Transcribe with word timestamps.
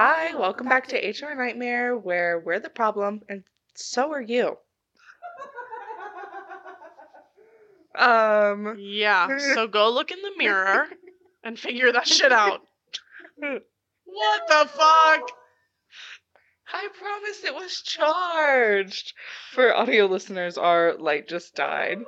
Hi, 0.00 0.32
welcome 0.36 0.68
back 0.68 0.86
to 0.90 0.96
HR 0.96 1.34
Nightmare, 1.34 1.96
where 1.96 2.38
we're 2.38 2.60
the 2.60 2.70
problem 2.70 3.20
and 3.28 3.42
so 3.74 4.12
are 4.12 4.22
you. 4.22 4.56
Um, 7.98 8.76
Yeah, 8.78 9.26
so 9.54 9.66
go 9.66 9.90
look 9.90 10.12
in 10.12 10.22
the 10.22 10.30
mirror 10.38 10.86
and 11.42 11.58
figure 11.58 11.90
that 11.90 12.06
shit 12.06 12.30
out. 12.30 12.60
What 13.42 14.42
the 14.46 14.68
fuck? 14.68 15.32
I 16.72 16.88
promise 16.96 17.42
it 17.42 17.56
was 17.56 17.82
charged. 17.82 19.14
For 19.50 19.74
audio 19.74 20.06
listeners, 20.06 20.56
our 20.56 20.96
light 20.96 21.26
just 21.26 21.56
died. 21.56 21.98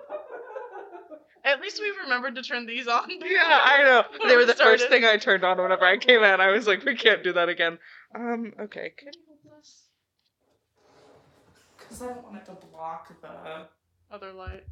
At 1.45 1.61
least 1.61 1.81
we 1.81 1.91
remembered 2.03 2.35
to 2.35 2.43
turn 2.43 2.67
these 2.67 2.87
on. 2.87 3.09
Yeah, 3.11 3.61
I 3.65 3.83
know. 3.83 4.05
They 4.29 4.35
were 4.35 4.41
we 4.41 4.47
the 4.47 4.55
first 4.55 4.89
thing 4.89 5.05
I 5.05 5.17
turned 5.17 5.45
on 5.45 5.61
whenever 5.61 5.85
I 5.85 5.97
came 5.97 6.23
in. 6.23 6.41
I 6.41 6.51
was 6.51 6.67
like, 6.67 6.85
we 6.85 6.95
can't 6.95 7.25
do 7.25 7.33
that 7.33 7.49
again. 7.49 7.79
Um, 8.15 8.53
okay, 8.61 8.93
can 8.97 9.09
you 9.15 9.21
hold 9.27 9.59
this? 9.59 9.85
Because 11.79 12.03
I 12.03 12.09
don't 12.09 12.23
want 12.25 12.37
it 12.37 12.45
to 12.47 12.53
block 12.67 13.09
the. 13.23 13.67
Other 14.13 14.33
light. 14.33 14.65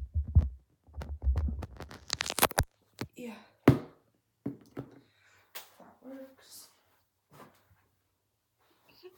Yeah. 3.16 3.34
That 3.66 3.76
works. 6.04 6.66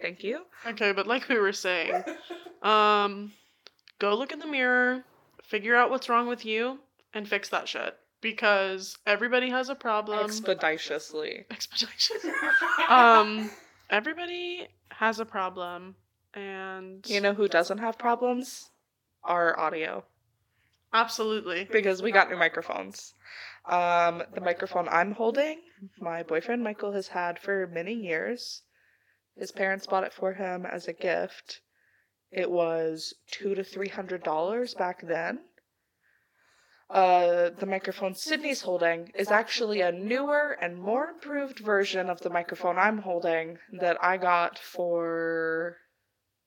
Thank 0.00 0.24
you. 0.24 0.46
Okay, 0.66 0.92
but 0.92 1.06
like 1.06 1.28
we 1.28 1.38
were 1.38 1.52
saying, 1.52 2.02
um, 2.62 3.32
go 4.02 4.16
look 4.16 4.32
in 4.32 4.40
the 4.40 4.46
mirror, 4.46 5.04
figure 5.44 5.76
out 5.76 5.88
what's 5.88 6.08
wrong 6.08 6.26
with 6.26 6.44
you, 6.44 6.80
and 7.14 7.26
fix 7.26 7.48
that 7.50 7.68
shit. 7.68 7.96
Because 8.20 8.98
everybody 9.06 9.48
has 9.50 9.68
a 9.68 9.74
problem. 9.74 10.24
Expeditiously. 10.24 11.44
Expeditious. 11.50 12.24
um, 12.88 13.48
everybody 13.90 14.68
has 14.90 15.18
a 15.20 15.24
problem, 15.24 15.94
and 16.34 17.08
You 17.08 17.20
know 17.20 17.32
who 17.32 17.48
doesn't 17.48 17.78
have 17.78 17.96
problems? 17.98 18.70
Our 19.24 19.58
audio. 19.58 20.04
absolutely. 20.92 21.68
Because 21.72 22.02
we 22.02 22.10
got 22.12 22.28
new 22.28 22.36
microphones. 22.36 23.14
Um, 23.66 24.22
the 24.34 24.40
microphone 24.40 24.88
I'm 24.88 25.12
holding, 25.12 25.60
my 26.00 26.24
boyfriend 26.24 26.64
Michael 26.64 26.92
has 26.92 27.06
had 27.08 27.38
for 27.38 27.68
many 27.72 27.94
years. 27.94 28.62
His 29.38 29.52
parents 29.52 29.86
bought 29.86 30.04
it 30.04 30.12
for 30.12 30.32
him 30.34 30.66
as 30.66 30.88
a 30.88 30.92
gift. 30.92 31.61
It 32.32 32.50
was 32.50 33.14
two 33.30 33.54
to 33.54 33.62
three 33.62 33.88
hundred 33.88 34.22
dollars 34.22 34.74
back 34.74 35.02
then. 35.02 35.40
Uh, 36.88 37.50
the 37.58 37.66
microphone 37.66 38.14
Sydney's 38.14 38.62
holding 38.62 39.12
is 39.14 39.30
actually 39.30 39.80
a 39.80 39.92
newer 39.92 40.58
and 40.60 40.76
more 40.76 41.08
improved 41.08 41.58
version 41.58 42.10
of 42.10 42.20
the 42.20 42.28
microphone 42.28 42.78
I'm 42.78 42.98
holding 42.98 43.58
that 43.80 44.02
I 44.02 44.18
got 44.18 44.58
for 44.58 45.78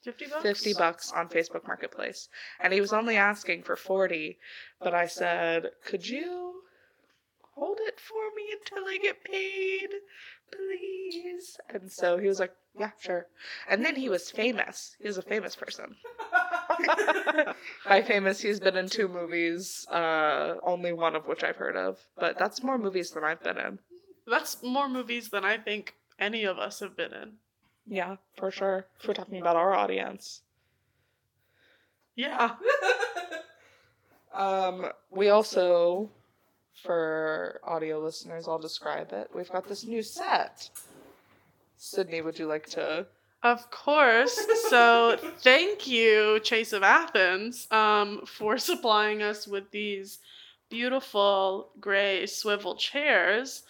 50 0.04 0.26
bucks? 0.28 0.44
50 0.44 0.74
bucks 0.76 1.12
on 1.12 1.30
Facebook 1.30 1.66
Marketplace. 1.66 2.30
And 2.60 2.74
he 2.74 2.80
was 2.80 2.94
only 2.94 3.18
asking 3.18 3.64
for 3.64 3.76
40, 3.76 4.38
but 4.80 4.94
I 4.94 5.08
said, 5.08 5.72
"Could 5.84 6.08
you 6.08 6.45
hold 7.56 7.80
it 7.82 8.00
for 8.00 8.22
me 8.36 8.54
until 8.54 8.86
I 8.88 8.98
get 9.02 9.24
paid, 9.24 9.90
please?" 10.52 11.58
And 11.70 11.92
so 11.92 12.18
he 12.18 12.28
was 12.28 12.40
like, 12.40 12.54
"Yeah, 12.78 12.92
sure." 13.00 13.28
And 13.70 13.84
then 13.86 13.96
he 13.96 14.10
was 14.10 14.32
famous. 14.32 14.96
He 15.00 15.08
was 15.08 15.18
a 15.18 15.22
famous 15.22 15.56
person. 15.56 15.96
By 17.88 18.02
famous, 18.02 18.42
he's 18.42 18.60
been 18.60 18.76
in 18.76 18.90
two 18.90 19.08
movies, 19.08 19.88
uh, 19.90 20.56
only 20.64 20.94
one 20.94 21.16
of 21.16 21.28
which 21.28 21.44
I've 21.44 21.56
heard 21.56 21.76
of, 21.78 22.00
but 22.18 22.38
that's 22.38 22.64
more 22.64 22.78
movies 22.78 23.12
than 23.12 23.24
I've 23.24 23.44
been 23.44 23.58
in. 23.58 23.80
That's 24.28 24.62
more 24.64 24.90
movies 24.90 25.30
than 25.30 25.46
I 25.46 25.58
think 25.58 25.96
any 26.20 26.44
of 26.44 26.58
us 26.58 26.80
have 26.80 26.96
been 26.98 27.14
in. 27.14 27.34
Yeah, 27.88 28.18
for 28.38 28.52
sure. 28.52 28.88
If 29.00 29.08
we're 29.08 29.14
talking 29.14 29.40
about 29.40 29.56
our 29.56 29.74
audience. 29.74 30.42
Yeah. 32.16 32.56
Um, 34.34 34.88
we 35.12 35.30
also, 35.30 36.10
for 36.84 37.60
audio 37.64 38.00
listeners, 38.00 38.48
I'll 38.48 38.60
describe 38.60 39.12
it. 39.12 39.30
We've 39.34 39.52
got 39.52 39.68
this 39.68 39.86
new 39.86 40.02
set. 40.02 40.70
Sydney, 41.78 42.22
would 42.22 42.38
you 42.40 42.48
like 42.48 42.68
to? 42.72 43.06
Of 43.44 43.70
course. 43.70 44.40
So 44.70 45.18
thank 45.42 45.86
you, 45.86 46.40
Chase 46.40 46.74
of 46.74 46.82
Athens, 46.82 47.68
um, 47.70 48.22
for 48.26 48.58
supplying 48.70 49.22
us 49.22 49.48
with 49.48 49.70
these 49.72 50.20
beautiful 50.70 51.70
gray 51.80 52.26
swivel 52.26 52.76
chairs. 52.76 53.64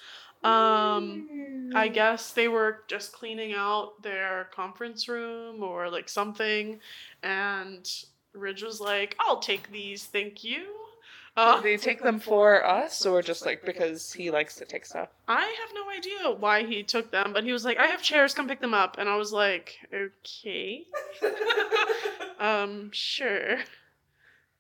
Um, 0.44 1.72
I 1.76 1.88
guess 1.88 2.32
they 2.32 2.48
were 2.48 2.84
just 2.88 3.12
cleaning 3.12 3.54
out 3.54 4.02
their 4.02 4.48
conference 4.54 5.10
room 5.10 5.64
or 5.64 5.90
like 5.90 6.08
something, 6.08 6.80
and 7.24 7.90
Ridge 8.34 8.62
was 8.62 8.80
like, 8.80 9.16
"I'll 9.20 9.40
take 9.40 9.72
these, 9.72 10.06
thank 10.06 10.44
you." 10.44 10.68
Uh, 11.38 11.62
Did 11.62 11.72
he 11.72 11.78
take 11.78 12.02
them 12.02 12.20
for 12.20 12.66
us, 12.66 13.06
or 13.06 13.22
just 13.22 13.46
like 13.46 13.66
because 13.66 14.14
he 14.14 14.32
likes 14.32 14.56
to 14.56 14.66
take 14.66 14.86
stuff? 14.86 15.10
I 15.28 15.42
have 15.42 15.70
no 15.74 15.90
idea 15.90 16.32
why 16.40 16.64
he 16.64 16.82
took 16.82 17.12
them, 17.12 17.34
but 17.34 17.44
he 17.44 17.52
was 17.52 17.66
like, 17.66 17.78
"I 17.78 17.88
have 17.88 18.02
chairs, 18.02 18.34
come 18.34 18.48
pick 18.48 18.62
them 18.62 18.74
up," 18.74 18.98
and 18.98 19.10
I 19.10 19.18
was 19.18 19.34
like, 19.34 19.76
"Okay, 19.94 20.86
um, 22.40 22.90
sure." 22.94 23.58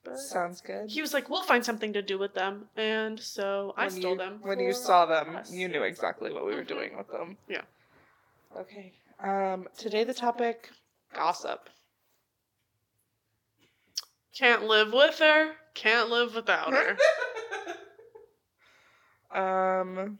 But 0.03 0.19
Sounds 0.19 0.61
good. 0.61 0.91
he 0.91 1.01
was 1.01 1.13
like, 1.13 1.29
"We'll 1.29 1.43
find 1.43 1.63
something 1.65 1.93
to 1.93 2.01
do 2.01 2.17
with 2.19 2.33
them," 2.33 2.67
and 2.75 3.19
so 3.19 3.73
I 3.77 3.85
When 3.85 3.91
stole 3.91 4.11
you- 4.11 4.17
them. 4.17 4.39
When 4.41 4.59
you 4.59 4.73
saw 4.73 5.05
them, 5.05 5.35
us. 5.37 5.51
you 5.51 5.67
knew 5.67 5.83
exactly 5.83 6.31
what 6.33 6.45
we 6.45 6.55
were 6.55 6.63
Mhm. 6.63 6.67
doing 6.67 6.97
with 6.97 7.07
them. 7.09 7.37
Yeah. 7.47 7.61
Okay. 8.55 8.93
Um, 9.19 9.67
today 9.77 10.03
the 10.03 10.13
topic 10.13 10.69
gossip. 11.13 11.69
Can't 14.37 14.63
live 14.63 14.91
with 14.91 15.19
her. 15.19 15.53
Can't 15.73 16.09
live 16.09 16.35
without 16.35 16.73
her. 16.73 16.97
Um, 19.35 20.19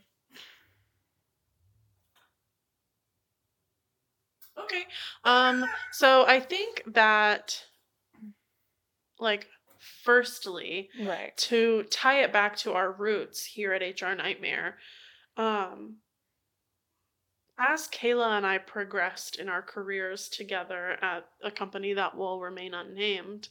okay. 4.60 4.84
Um. 5.24 5.66
So 5.94 6.26
I 6.28 6.42
think 6.42 6.84
that, 6.88 7.64
like, 9.20 9.48
firstly, 10.04 10.90
right. 11.02 11.36
to 11.38 11.84
tie 11.84 12.24
it 12.24 12.34
back 12.34 12.58
to 12.58 12.74
our 12.74 12.92
roots 12.92 13.46
here 13.46 13.72
at 13.72 14.02
HR 14.02 14.16
Nightmare, 14.16 14.78
um, 15.38 15.98
as 17.58 17.88
Kayla 17.88 18.38
and 18.38 18.46
I 18.46 18.58
progressed 18.58 19.38
in 19.38 19.48
our 19.48 19.62
careers 19.62 20.28
together 20.28 20.98
at 21.02 21.26
a 21.42 21.52
company 21.52 21.94
that 21.94 22.18
will 22.18 22.42
remain 22.42 22.74
unnamed, 22.74 23.48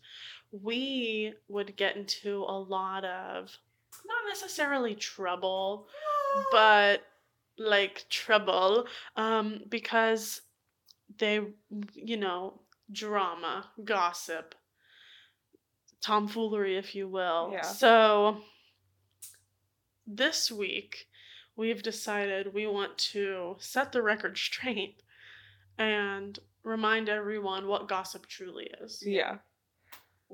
we 0.62 1.34
would 1.48 1.76
get 1.76 1.96
into 1.96 2.44
a 2.46 2.58
lot 2.58 3.04
of 3.04 3.56
not 4.06 4.28
necessarily 4.28 4.94
trouble, 4.94 5.88
but 6.52 7.02
like 7.58 8.04
trouble, 8.08 8.86
um, 9.16 9.60
because 9.68 10.40
they, 11.18 11.40
you 11.94 12.16
know, 12.16 12.60
drama, 12.92 13.66
gossip, 13.84 14.54
tomfoolery, 16.00 16.76
if 16.76 16.94
you 16.94 17.08
will. 17.08 17.50
Yeah. 17.52 17.62
So 17.62 18.38
this 20.06 20.50
week, 20.50 21.06
we've 21.56 21.82
decided 21.82 22.52
we 22.52 22.66
want 22.66 22.96
to 22.98 23.56
set 23.58 23.92
the 23.92 24.02
record 24.02 24.36
straight 24.38 25.02
and 25.78 26.38
remind 26.62 27.08
everyone 27.08 27.66
what 27.66 27.88
gossip 27.88 28.26
truly 28.26 28.70
is. 28.82 29.02
Yeah. 29.04 29.38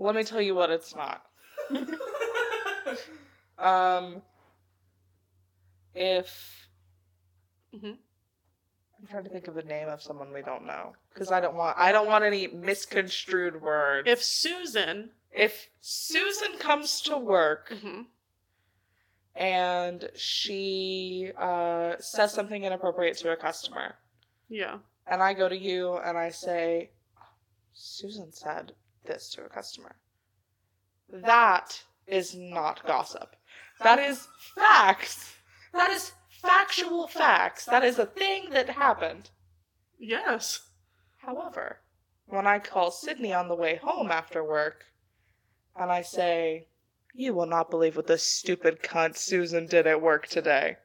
Let 0.00 0.14
me 0.14 0.24
tell 0.24 0.40
you 0.40 0.54
what 0.54 0.70
it's 0.70 0.94
not. 0.96 1.22
Um, 3.58 4.22
if 5.94 6.66
Mhm. 7.74 7.98
I'm 8.98 9.06
trying 9.06 9.24
to 9.24 9.28
think 9.28 9.48
of 9.48 9.54
the 9.54 9.62
name 9.62 9.86
of 9.88 10.00
someone 10.02 10.32
we 10.32 10.40
don't 10.40 10.64
know, 10.64 10.94
because 11.12 11.30
I 11.30 11.40
don't 11.40 11.54
want 11.54 11.76
I 11.76 11.92
don't 11.92 12.06
want 12.06 12.24
any 12.24 12.46
misconstrued 12.46 13.60
words. 13.60 14.08
If 14.08 14.22
Susan, 14.22 15.10
if 15.30 15.68
Susan 15.82 16.56
comes 16.56 17.02
to 17.02 17.18
work 17.18 17.68
mhm, 17.70 18.06
and 19.34 20.10
she 20.16 21.32
uh, 21.36 21.96
says 21.98 22.32
something 22.32 22.64
inappropriate 22.64 23.18
to 23.18 23.32
a 23.32 23.36
customer, 23.36 23.96
yeah, 24.48 24.78
and 25.06 25.22
I 25.22 25.34
go 25.34 25.50
to 25.50 25.56
you 25.56 25.98
and 25.98 26.16
I 26.16 26.30
say, 26.30 26.92
Susan 27.74 28.32
said 28.32 28.72
this 29.06 29.30
to 29.30 29.44
a 29.44 29.48
customer. 29.48 29.96
That 31.08 31.82
is 32.06 32.34
not 32.34 32.84
gossip. 32.86 33.36
That 33.82 33.98
is 33.98 34.28
facts. 34.54 35.34
That 35.72 35.90
is 35.90 36.12
factual 36.42 37.06
facts. 37.06 37.64
That 37.64 37.84
is 37.84 37.98
a 37.98 38.06
thing 38.06 38.50
that 38.50 38.70
happened. 38.70 39.30
yes, 39.98 40.60
However, 41.18 41.80
when 42.26 42.46
I 42.46 42.58
call 42.58 42.90
Sydney 42.90 43.32
on 43.34 43.48
the 43.48 43.54
way 43.54 43.76
home 43.76 44.10
after 44.10 44.42
work 44.42 44.84
and 45.76 45.90
I 45.90 46.00
say, 46.02 46.68
You 47.12 47.34
will 47.34 47.46
not 47.46 47.70
believe 47.70 47.96
what 47.96 48.06
this 48.06 48.22
stupid 48.22 48.82
cunt 48.82 49.16
Susan 49.16 49.66
did 49.66 49.86
at 49.86 50.00
work 50.00 50.26
today. 50.28 50.76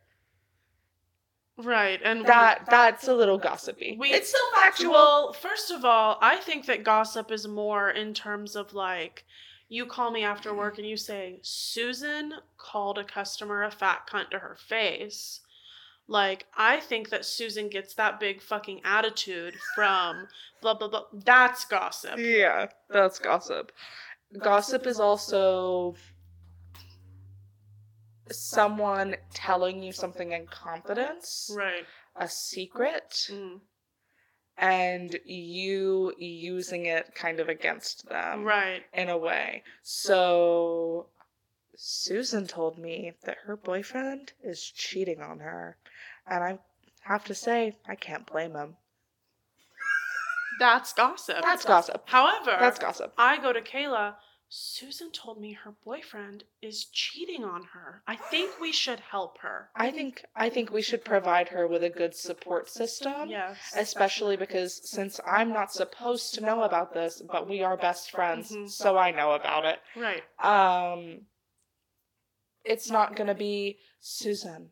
Right, 1.58 2.02
and 2.04 2.20
we- 2.20 2.26
That 2.26 2.66
that's 2.70 3.08
a 3.08 3.14
little 3.14 3.38
gossipy. 3.38 3.96
We- 3.98 4.12
it's 4.12 4.30
still 4.30 4.52
factual. 4.56 4.92
Well, 4.92 5.34
first 5.34 5.72
of 5.72 5.86
all, 5.86 6.18
I 6.22 6.36
think 6.38 6.66
that 6.66 6.84
gossip 6.84 7.32
is 7.32 7.48
more 7.48 7.90
in 7.90 8.14
terms 8.14 8.56
of 8.56 8.74
like 8.74 9.26
you 9.70 9.86
call 9.86 10.12
me 10.12 10.24
after 10.24 10.54
work 10.54 10.78
and 10.78 10.86
you 10.88 10.98
say 10.98 11.40
Susan 11.42 12.34
called 12.58 12.98
a 13.00 13.04
customer 13.04 13.64
a 13.64 13.72
fat 13.72 14.06
cunt 14.08 14.30
to 14.32 14.40
her 14.40 14.56
face. 14.60 15.42
Like 16.08 16.46
I 16.56 16.82
think 16.82 17.10
that 17.10 17.26
Susan 17.26 17.70
gets 17.70 17.94
that 17.96 18.20
big 18.20 18.42
fucking 18.42 18.82
attitude 18.84 19.56
from 19.76 20.28
blah 20.62 20.74
blah 20.74 20.90
blah. 20.90 21.06
That's 21.14 21.64
gossip. 21.66 22.20
Yeah, 22.20 22.68
that's 22.90 23.18
gossip. 23.18 23.72
Gossip 24.40 24.86
is 24.86 25.00
also 25.00 25.96
someone 28.32 29.16
telling 29.34 29.84
you 29.84 29.92
something 29.92 30.32
in 30.32 30.48
confidence, 30.48 31.52
Right. 31.56 31.86
a 32.16 32.28
secret, 32.28 33.28
Mm. 33.32 33.62
and 34.58 35.20
you 35.26 36.14
using 36.18 36.86
it 36.86 37.14
kind 37.16 37.40
of 37.40 37.50
against 37.50 38.08
them 38.08 38.44
Right. 38.44 38.86
in 38.94 39.10
a 39.10 39.18
way. 39.18 39.64
So 39.84 41.10
Susan 41.76 42.48
told 42.48 42.78
me 42.78 43.14
that 43.24 43.40
her 43.40 43.58
boyfriend 43.58 44.34
is 44.42 44.64
cheating 44.72 45.22
on 45.22 45.40
her, 45.40 45.78
and 46.26 46.44
I 46.44 46.60
have 47.02 47.26
to 47.26 47.36
say 47.36 47.78
I 47.86 47.96
can't 47.96 48.26
blame 48.26 48.56
him. 48.56 48.78
That's 50.58 50.94
gossip. 50.94 51.42
That's 51.42 51.66
gossip. 51.66 52.08
However, 52.08 52.56
That's 52.60 52.80
gossip. 52.80 53.14
I 53.18 53.38
go 53.38 53.52
to 53.52 53.62
Kayla. 53.62 54.16
Susan 54.58 55.12
told 55.12 55.38
me 55.42 55.52
her 55.52 55.74
boyfriend 55.84 56.46
is 56.62 56.86
cheating 56.86 57.44
on 57.44 57.62
her. 57.74 58.02
I 58.08 58.16
think 58.16 58.58
we 58.62 58.72
should 58.72 59.02
help 59.02 59.38
her. 59.40 59.70
I 59.76 59.92
think 59.92 60.24
I 60.34 60.50
think 60.50 60.72
we 60.72 60.82
should 60.82 61.04
provide 61.04 61.50
her 61.50 61.68
with 61.68 61.84
a 61.84 61.90
good 61.90 62.16
support 62.16 62.70
system. 62.70 63.28
Yes. 63.30 63.74
Especially 63.76 64.38
because 64.38 64.90
since 64.90 65.20
I'm 65.28 65.50
not 65.50 65.74
supposed 65.74 66.36
to 66.36 66.42
know 66.42 66.64
about 66.64 66.94
this, 66.94 67.22
but 67.30 67.50
we 67.50 67.64
are 67.64 67.76
best 67.76 68.12
friends, 68.12 68.50
Mhm. 68.50 68.70
so 68.70 68.98
I 68.98 69.12
know 69.12 69.34
about 69.34 69.66
it. 69.66 69.82
Right. 69.94 70.24
Um 70.40 71.28
it's 72.64 72.90
not 72.90 73.18
going 73.18 73.28
to 73.28 73.36
be 73.36 73.80
Susan. 74.00 74.72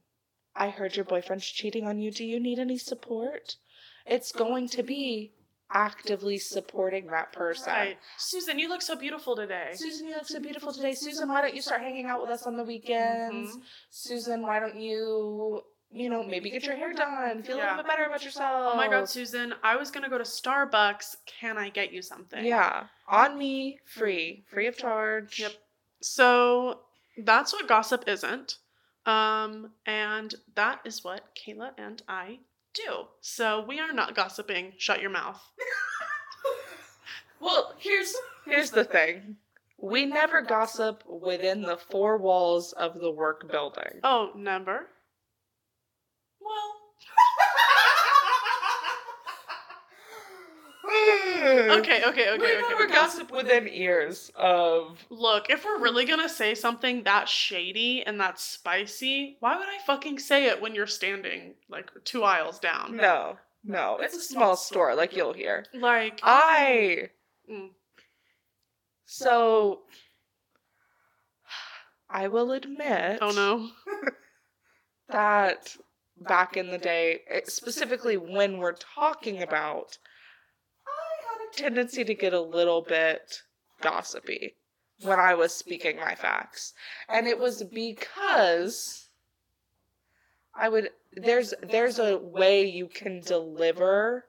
I 0.55 0.69
heard 0.69 0.95
your 0.95 1.05
boyfriend's 1.05 1.45
cheating 1.45 1.85
on 1.85 1.99
you. 1.99 2.09
Do 2.09 2.23
you 2.23 2.39
need 2.39 2.57
any 2.57 2.77
support? 2.77 3.57
It's 4.05 4.31
going 4.31 4.69
to 4.69 4.81
be 4.81 5.33
actively 5.73 6.37
supporting 6.37 7.07
that 7.07 7.31
person. 7.33 7.73
Right. 7.73 7.97
Susan, 8.17 8.59
you 8.59 8.69
look 8.69 8.81
so 8.81 8.95
beautiful 8.95 9.35
today. 9.35 9.71
Susan, 9.73 10.07
you 10.07 10.15
look 10.15 10.27
so 10.27 10.39
beautiful 10.39 10.71
today. 10.71 10.93
Susan, 10.93 11.27
why 11.27 11.41
don't 11.41 11.55
you 11.55 11.61
start 11.61 11.81
hanging 11.81 12.05
out 12.05 12.21
with 12.21 12.29
us 12.29 12.43
on 12.43 12.55
the 12.55 12.63
weekends? 12.63 13.57
Mhm. 13.57 13.61
Susan, 13.89 14.41
why 14.43 14.59
don't 14.59 14.79
you, 14.79 15.63
you 15.91 16.09
know, 16.09 16.23
maybe 16.23 16.49
get 16.49 16.63
your 16.63 16.75
hair 16.75 16.93
done, 16.93 17.43
feel 17.43 17.57
a 17.57 17.59
little 17.59 17.77
bit 17.77 17.87
better 17.87 18.05
about 18.05 18.23
yourself? 18.23 18.73
Oh 18.73 18.77
my 18.77 18.87
god, 18.87 19.09
Susan, 19.09 19.53
I 19.63 19.75
was 19.75 19.91
gonna 19.91 20.09
go 20.09 20.17
to 20.17 20.23
Starbucks. 20.23 21.17
Can 21.25 21.57
I 21.57 21.69
get 21.69 21.91
you 21.91 22.01
something? 22.01 22.45
Yeah, 22.45 22.87
on 23.07 23.37
me, 23.37 23.79
free, 23.85 24.43
free 24.49 24.67
of 24.67 24.77
charge. 24.77 25.39
Yep. 25.39 25.53
So 26.01 26.81
that's 27.17 27.53
what 27.53 27.67
gossip 27.67 28.05
isn't. 28.07 28.57
Um, 29.05 29.73
and 29.85 30.33
that 30.55 30.79
is 30.85 31.03
what 31.03 31.35
Kayla 31.35 31.71
and 31.77 32.01
I 32.07 32.39
do. 32.73 33.05
So 33.21 33.63
we 33.67 33.79
are 33.79 33.93
not 33.93 34.15
gossiping. 34.15 34.73
Shut 34.77 35.01
your 35.01 35.11
mouth. 35.11 35.41
Well, 37.43 37.73
here's 37.77 38.15
here's 38.45 38.71
the 38.71 38.85
thing. 38.85 39.35
We 39.77 40.05
never 40.05 40.41
gossip 40.41 41.03
within 41.05 41.61
the 41.61 41.75
four 41.75 42.17
walls 42.17 42.71
of 42.71 43.01
the 43.01 43.11
work 43.11 43.51
building. 43.51 43.99
Oh, 44.01 44.31
never. 44.33 44.87
Well, 46.39 46.73
okay, 51.43 52.03
okay, 52.05 52.05
okay, 52.07 52.37
We 52.37 52.45
okay. 52.45 52.61
never 52.69 52.83
okay. 52.85 52.93
gossip 52.93 53.31
within 53.31 53.67
ears 53.67 54.31
of. 54.35 55.03
Look, 55.09 55.49
if 55.49 55.65
we're 55.65 55.79
really 55.79 56.05
gonna 56.05 56.29
say 56.29 56.55
something 56.55 57.03
that 57.03 57.29
shady 57.29 58.03
and 58.03 58.19
that 58.19 58.39
spicy, 58.39 59.37
why 59.39 59.57
would 59.57 59.67
I 59.67 59.77
fucking 59.85 60.19
say 60.19 60.45
it 60.45 60.61
when 60.61 60.75
you're 60.75 60.87
standing 60.87 61.53
like 61.69 61.89
two 62.03 62.23
aisles 62.23 62.59
down? 62.59 62.95
No, 62.95 63.37
no, 63.63 63.97
it's 64.01 64.15
a 64.15 64.21
small 64.21 64.55
store, 64.55 64.95
like 64.95 65.15
you'll 65.15 65.33
hear. 65.33 65.65
Like, 65.73 66.19
I. 66.23 67.09
Mm. 67.49 67.69
So. 69.05 69.81
I 72.09 72.27
will 72.27 72.51
admit. 72.51 73.19
oh 73.21 73.31
no. 73.31 73.69
that 75.09 75.75
back 76.17 76.57
in 76.57 76.69
the 76.69 76.77
day, 76.77 77.21
eh, 77.29 77.41
specifically 77.45 78.17
when 78.17 78.57
we're 78.57 78.73
talking 78.73 79.41
about, 79.41 79.97
I 79.97 79.97
had 79.97 79.97
a 79.97 80.12
tendency 81.55 82.03
to 82.03 82.13
get 82.13 82.33
a 82.33 82.41
little 82.41 82.81
bit 82.81 83.41
gossipy 83.81 84.55
when 85.01 85.19
I 85.19 85.33
was 85.33 85.53
speaking 85.53 85.97
my 85.97 86.15
facts. 86.15 86.73
And 87.09 87.27
it 87.27 87.39
was 87.39 87.63
because 87.63 89.07
I 90.55 90.69
would 90.69 90.89
there's 91.13 91.53
there's 91.61 91.99
a 91.99 92.17
way 92.17 92.65
you 92.65 92.87
can 92.87 93.21
deliver 93.21 94.25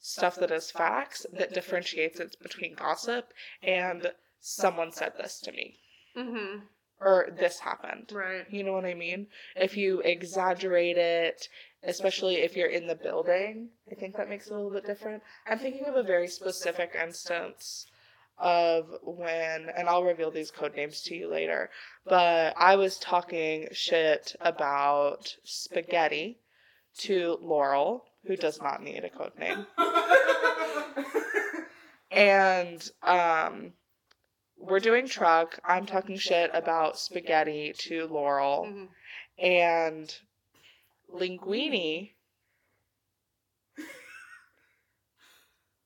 stuff 0.00 0.36
that 0.36 0.50
is 0.50 0.70
facts 0.70 1.26
that 1.32 1.54
differentiates 1.54 2.18
it 2.20 2.36
between 2.42 2.74
gossip 2.74 3.32
and 3.62 4.12
someone 4.40 4.90
said 4.90 5.12
this 5.16 5.38
to 5.40 5.52
me 5.52 5.78
Mm-hmm. 6.16 6.58
Or 7.02 7.28
this 7.38 7.58
happened. 7.58 8.10
Right. 8.12 8.44
You 8.50 8.62
know 8.62 8.72
what 8.72 8.84
I 8.84 8.94
mean? 8.94 9.26
If 9.56 9.76
you 9.76 10.00
exaggerate 10.00 10.96
it, 10.96 11.48
especially 11.82 12.36
if 12.36 12.56
you're 12.56 12.68
in 12.68 12.86
the 12.86 12.94
building, 12.94 13.68
I 13.90 13.94
think 13.94 14.16
that 14.16 14.28
makes 14.28 14.46
it 14.46 14.52
a 14.52 14.56
little 14.56 14.70
bit 14.70 14.86
different. 14.86 15.22
I'm 15.46 15.58
thinking 15.58 15.86
of 15.86 15.96
a 15.96 16.02
very 16.02 16.28
specific 16.28 16.96
instance 17.00 17.86
of 18.38 18.86
when, 19.02 19.68
and 19.76 19.88
I'll 19.88 20.04
reveal 20.04 20.30
these 20.30 20.50
code 20.50 20.74
names 20.74 21.02
to 21.02 21.14
you 21.14 21.30
later, 21.30 21.70
but 22.04 22.54
I 22.56 22.76
was 22.76 22.98
talking 22.98 23.68
shit 23.72 24.34
about 24.40 25.36
spaghetti 25.44 26.38
to 26.98 27.38
Laurel, 27.40 28.04
who 28.26 28.36
does 28.36 28.60
not 28.60 28.82
need 28.82 29.04
a 29.04 29.10
code 29.10 29.38
name. 29.38 29.66
And 32.12 32.86
um 33.02 33.72
we're 34.62 34.80
doing 34.80 35.08
truck. 35.08 35.58
I'm 35.64 35.86
talking 35.86 36.16
shit 36.16 36.50
about 36.54 36.98
spaghetti 36.98 37.74
to 37.78 38.06
Laurel 38.06 38.64
Mhm. 38.66 38.88
and 39.38 40.20
Linguini 41.12 42.14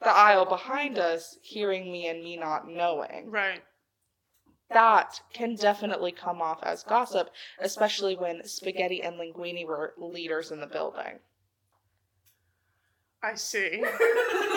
the 0.00 0.10
aisle 0.10 0.44
behind 0.44 0.98
us 0.98 1.38
hearing 1.42 1.90
me 1.90 2.06
and 2.06 2.22
me 2.22 2.36
not 2.36 2.68
knowing. 2.68 3.30
Right. 3.30 3.62
That 4.68 5.20
can 5.32 5.54
definitely 5.54 6.12
come 6.12 6.42
off 6.42 6.62
as 6.62 6.82
gossip, 6.82 7.30
especially 7.58 8.14
when 8.16 8.44
Spaghetti 8.46 9.02
and 9.02 9.18
Linguini 9.18 9.64
were 9.66 9.94
leaders 9.96 10.50
in 10.52 10.60
the 10.60 10.66
building. 10.66 11.20
I 13.22 13.34
see. 13.34 13.82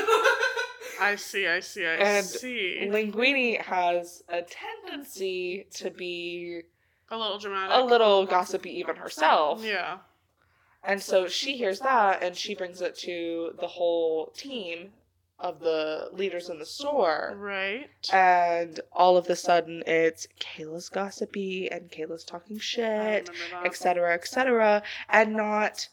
I 1.00 1.16
see. 1.16 1.48
I 1.48 1.60
see. 1.62 1.86
I 1.86 1.94
And 1.96 2.26
see. 2.26 2.80
Linguini 2.90 3.62
has 3.62 4.24
a 4.30 4.42
tendency 4.42 5.68
to 5.76 5.90
be 5.92 6.62
A 7.12 7.18
little 7.18 7.40
dramatic. 7.40 7.76
a 7.78 7.82
little 7.84 8.26
gossipy 8.26 8.78
even 8.80 8.96
herself. 8.96 9.64
Yeah. 9.64 10.00
And 10.84 11.02
so 11.02 11.28
she 11.28 11.58
hears 11.58 11.80
that 11.82 12.24
and 12.24 12.36
she 12.36 12.56
brings 12.56 12.82
it 12.82 12.96
to 13.00 13.54
the 13.60 13.68
whole 13.68 14.28
team 14.28 14.92
of 15.38 15.60
the 15.62 16.10
leaders 16.14 16.50
in 16.50 16.60
the 16.60 16.66
store. 16.66 17.34
Right. 17.38 17.90
And 18.12 18.80
all 18.92 19.16
of 19.18 19.28
a 19.30 19.36
sudden 19.36 19.84
it's 19.88 20.28
Kayla's 20.40 20.90
gossipy 20.90 21.70
and 21.72 21.90
Kayla's 21.92 22.24
talking 22.24 22.60
shit, 22.60 23.30
etc., 23.64 24.14
etc. 24.14 24.84
And 25.10 25.34
not, 25.34 25.88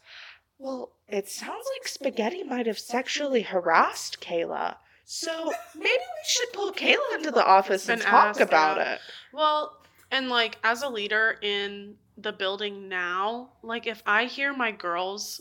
well, 0.58 0.90
it 1.08 1.28
sounds 1.28 1.64
like 1.76 1.86
Spaghetti 1.88 2.42
might 2.44 2.66
have 2.66 2.78
sexually 2.78 3.42
harassed 3.42 4.20
Kayla. 4.20 4.76
So 5.06 5.52
maybe 5.75 5.86
we 5.88 6.25
should 6.26 6.52
pull 6.52 6.72
Kayla 6.72 7.14
into 7.14 7.30
the 7.30 7.44
office 7.44 7.88
and, 7.88 8.02
And 8.02 8.10
talk 8.10 8.40
about 8.40 8.78
it. 8.78 9.00
Well, 9.32 9.78
and 10.10 10.28
like 10.28 10.58
as 10.62 10.82
a 10.82 10.88
leader 10.88 11.38
in 11.40 11.94
the 12.18 12.32
building 12.32 12.88
now, 12.88 13.52
like 13.62 13.86
if 13.86 14.02
I 14.04 14.25
hear 14.25 14.54
my 14.54 14.72
girls 14.72 15.40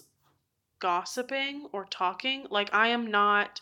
gossiping 0.79 1.67
or 1.73 1.85
talking, 1.85 2.45
like 2.49 2.73
I 2.73 2.87
am 2.89 3.07
not 3.07 3.61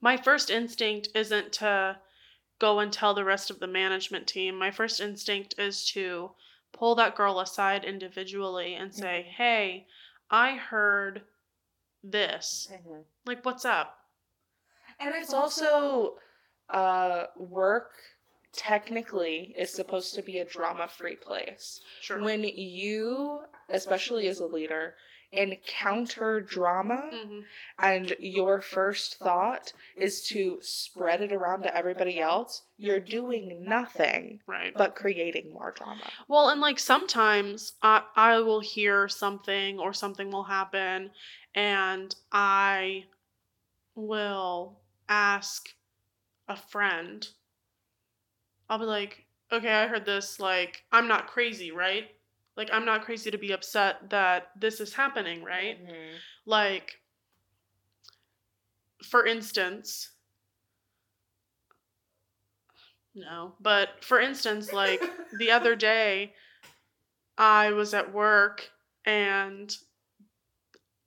my 0.00 0.16
first 0.16 0.50
instinct 0.50 1.08
isn't 1.14 1.52
to 1.54 1.98
go 2.58 2.78
and 2.78 2.92
tell 2.92 3.14
the 3.14 3.24
rest 3.24 3.50
of 3.50 3.60
the 3.60 3.66
management 3.66 4.26
team. 4.26 4.56
My 4.56 4.70
first 4.70 5.00
instinct 5.00 5.54
is 5.58 5.86
to 5.90 6.30
pull 6.72 6.94
that 6.94 7.16
girl 7.16 7.40
aside 7.40 7.84
individually 7.84 8.74
and 8.74 8.90
mm-hmm. 8.90 9.00
say, 9.00 9.22
"Hey, 9.36 9.86
I 10.30 10.56
heard 10.56 11.22
this. 12.02 12.68
Mm-hmm. 12.72 13.00
Like 13.26 13.44
what's 13.44 13.64
up?" 13.64 14.03
And 15.00 15.14
it's 15.14 15.32
also 15.34 16.14
uh 16.70 17.24
work 17.36 17.90
technically 18.52 19.54
is 19.58 19.70
supposed 19.70 20.14
to 20.14 20.22
be 20.22 20.38
a 20.38 20.44
drama 20.44 20.88
free 20.88 21.16
place. 21.16 21.80
Sure. 22.00 22.22
When 22.22 22.44
you, 22.44 23.40
especially 23.68 24.28
as 24.28 24.38
a 24.40 24.46
leader, 24.46 24.94
encounter 25.32 26.40
drama 26.40 27.10
hmm 27.12 27.40
and 27.80 28.14
your 28.20 28.60
first 28.60 29.18
thought 29.18 29.72
is 29.96 30.22
to 30.28 30.58
spread 30.62 31.20
it 31.20 31.32
around 31.32 31.62
to 31.62 31.76
everybody 31.76 32.20
else, 32.20 32.62
you're 32.78 33.00
doing 33.00 33.64
nothing 33.66 34.40
Right. 34.46 34.72
but 34.76 34.94
creating 34.94 35.52
more 35.52 35.72
drama. 35.76 36.08
Well, 36.28 36.50
and 36.50 36.60
like 36.60 36.78
sometimes 36.78 37.72
I 37.82 38.02
I 38.14 38.38
will 38.40 38.60
hear 38.60 39.08
something 39.08 39.80
or 39.80 39.92
something 39.92 40.30
will 40.30 40.44
happen 40.44 41.10
and 41.54 42.14
I 42.30 43.06
will 43.96 44.78
ask 45.08 45.68
a 46.48 46.56
friend. 46.56 47.28
I'll 48.68 48.78
be 48.78 48.84
like, 48.84 49.26
"Okay, 49.52 49.72
I 49.72 49.86
heard 49.86 50.04
this 50.04 50.38
like 50.40 50.84
I'm 50.92 51.08
not 51.08 51.28
crazy, 51.28 51.70
right? 51.70 52.10
Like 52.56 52.68
I'm 52.72 52.84
not 52.84 53.04
crazy 53.04 53.30
to 53.30 53.38
be 53.38 53.52
upset 53.52 54.10
that 54.10 54.50
this 54.56 54.80
is 54.80 54.94
happening, 54.94 55.42
right?" 55.42 55.82
Mhm. 55.82 56.18
Like 56.46 57.00
for 59.04 59.24
instance, 59.26 60.10
no, 63.14 63.54
but 63.60 64.04
for 64.04 64.20
instance, 64.20 64.72
like 64.72 65.02
the 65.38 65.50
other 65.50 65.76
day 65.76 66.34
I 67.38 67.70
was 67.70 67.94
at 67.94 68.12
work 68.12 68.72
and 69.04 69.76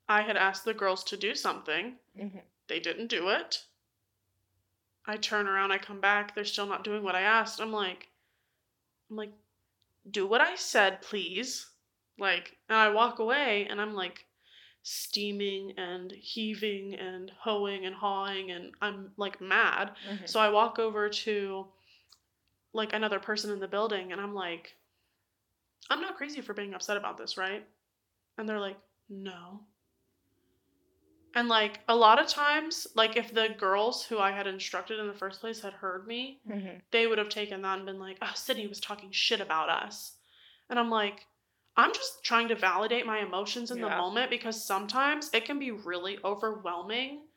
I 0.10 0.22
had 0.24 0.36
asked 0.36 0.66
the 0.66 0.74
girls 0.74 1.02
to 1.06 1.16
do 1.16 1.34
something. 1.34 2.00
Mhm. 2.18 2.44
They 2.68 2.82
didn't 2.82 3.08
do 3.08 3.30
it. 3.30 3.67
I 5.08 5.16
turn 5.18 5.48
around, 5.48 5.72
I 5.72 5.78
come 5.78 6.02
back, 6.02 6.36
they're 6.36 6.46
still 6.46 6.68
not 6.68 6.84
doing 6.84 7.04
what 7.04 7.16
I 7.16 7.22
asked. 7.22 7.60
I'm 7.62 7.72
like 7.72 8.10
I'm 9.10 9.16
like 9.18 9.32
do 10.10 10.26
what 10.28 10.42
I 10.42 10.56
said, 10.56 11.02
please. 11.02 11.68
Like 12.20 12.58
and 12.70 12.78
I 12.78 12.90
walk 12.90 13.20
away 13.20 13.68
and 13.70 13.80
I'm 13.82 13.94
like 13.94 14.26
steaming 14.84 15.74
and 15.78 16.12
heaving 16.12 16.96
and 16.96 17.32
hoeing 17.40 17.86
and 17.86 17.96
hawing 17.96 18.52
and 18.52 18.72
I'm 18.82 19.12
like 19.18 19.42
mad. 19.42 19.92
Mhm. 20.10 20.28
So 20.30 20.40
I 20.40 20.50
walk 20.50 20.80
over 20.80 21.10
to 21.10 21.68
like 22.74 22.94
another 22.94 23.20
person 23.20 23.52
in 23.52 23.60
the 23.60 23.68
building 23.68 24.12
and 24.12 24.22
I'm 24.22 24.34
like, 24.34 24.76
I'm 25.90 26.02
not 26.02 26.18
crazy 26.18 26.42
for 26.42 26.54
being 26.54 26.74
upset 26.74 26.98
about 26.98 27.18
this, 27.18 27.38
right? 27.38 27.66
And 28.38 28.48
they're 28.48 28.60
like, 28.60 28.78
no. 29.10 29.62
And 31.38 31.50
like 31.50 31.82
a 31.88 31.96
lot 31.96 32.20
of 32.20 32.28
times, 32.28 32.88
like 32.96 33.16
if 33.16 33.32
the 33.32 33.50
girls 33.60 34.04
who 34.04 34.18
I 34.18 34.32
had 34.32 34.48
instructed 34.48 35.00
in 35.00 35.06
the 35.06 35.14
first 35.14 35.40
place 35.40 35.62
had 35.62 35.74
heard 35.74 36.08
me, 36.08 36.42
Mhm. 36.48 36.82
they 36.90 37.06
would 37.06 37.20
have 37.20 37.30
taken 37.30 37.62
that 37.62 37.78
and 37.78 37.86
been 37.86 38.00
like, 38.00 38.18
oh, 38.24 38.32
Sydney 38.34 38.66
was 38.66 38.80
talking 38.80 39.12
shit 39.12 39.40
about 39.40 39.70
us. 39.70 40.18
And 40.68 40.80
I'm 40.80 40.90
like, 40.90 41.28
I'm 41.76 41.94
just 41.94 42.24
trying 42.24 42.48
to 42.48 42.56
validate 42.56 43.06
my 43.06 43.20
emotions 43.20 43.70
in 43.70 43.82
the 43.82 43.88
moment 43.88 44.32
because 44.32 44.66
sometimes 44.66 45.32
it 45.32 45.46
can 45.46 45.60
be 45.60 45.70
really 45.70 46.18
overwhelming 46.24 47.28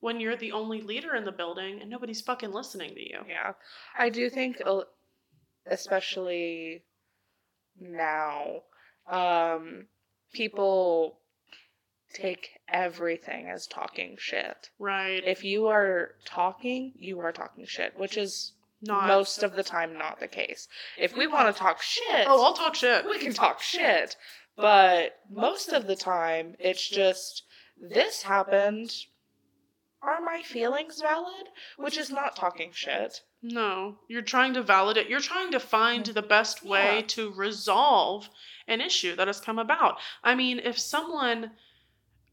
when 0.00 0.18
you're 0.18 0.36
the 0.36 0.52
only 0.52 0.80
leader 0.80 1.14
in 1.14 1.26
the 1.26 1.32
building 1.32 1.82
and 1.82 1.90
nobody's 1.90 2.22
fucking 2.22 2.52
listening 2.52 2.94
to 2.94 3.06
you. 3.06 3.22
Yeah. 3.28 3.52
I 3.98 4.08
do 4.08 4.30
think, 4.30 4.62
especially 5.66 6.86
now, 7.78 8.62
um, 9.06 9.88
people 10.32 11.20
take 12.16 12.50
everything 12.68 13.48
as 13.48 13.66
talking 13.66 14.16
shit. 14.18 14.70
Right. 14.78 15.22
If 15.24 15.44
you 15.44 15.66
are 15.66 16.14
talking, 16.24 16.92
you 16.96 17.20
are 17.20 17.32
talking 17.32 17.64
shit, 17.66 17.98
which 17.98 18.16
is 18.16 18.52
Not 18.82 19.06
most 19.08 19.42
of 19.42 19.54
the 19.54 19.62
time 19.62 19.96
not 19.98 20.20
the 20.20 20.28
case. 20.28 20.68
If 20.98 21.16
we 21.16 21.26
want 21.26 21.54
to 21.54 21.58
talk 21.58 21.82
shit, 21.82 22.26
Oh, 22.26 22.42
I'll 22.44 22.54
talk 22.54 22.74
shit. 22.74 23.04
we 23.08 23.18
can 23.18 23.32
talk 23.32 23.60
shit. 23.62 24.16
But 24.56 25.18
most 25.30 25.68
of 25.68 25.86
the 25.86 25.96
time, 25.96 26.54
it's 26.58 26.88
just 26.88 27.42
this 27.78 28.22
happened. 28.22 28.90
Are 30.02 30.20
my 30.20 30.42
feelings 30.42 31.00
valid? 31.00 31.46
Which 31.76 31.98
is 31.98 32.10
not 32.10 32.36
talking 32.36 32.70
shit. 32.72 33.20
No, 33.42 33.98
you're 34.08 34.22
trying 34.22 34.54
to 34.54 34.62
validate. 34.62 35.08
You're 35.08 35.20
trying 35.20 35.50
to 35.52 35.60
find 35.60 36.04
the 36.06 36.22
best 36.22 36.64
way 36.64 36.96
Yeah. 37.00 37.06
to 37.08 37.32
resolve 37.32 38.28
an 38.68 38.80
issue 38.80 39.14
that 39.16 39.26
has 39.26 39.40
come 39.40 39.58
about. 39.58 39.98
I 40.24 40.34
mean, 40.34 40.58
if 40.58 40.78
someone 40.78 41.52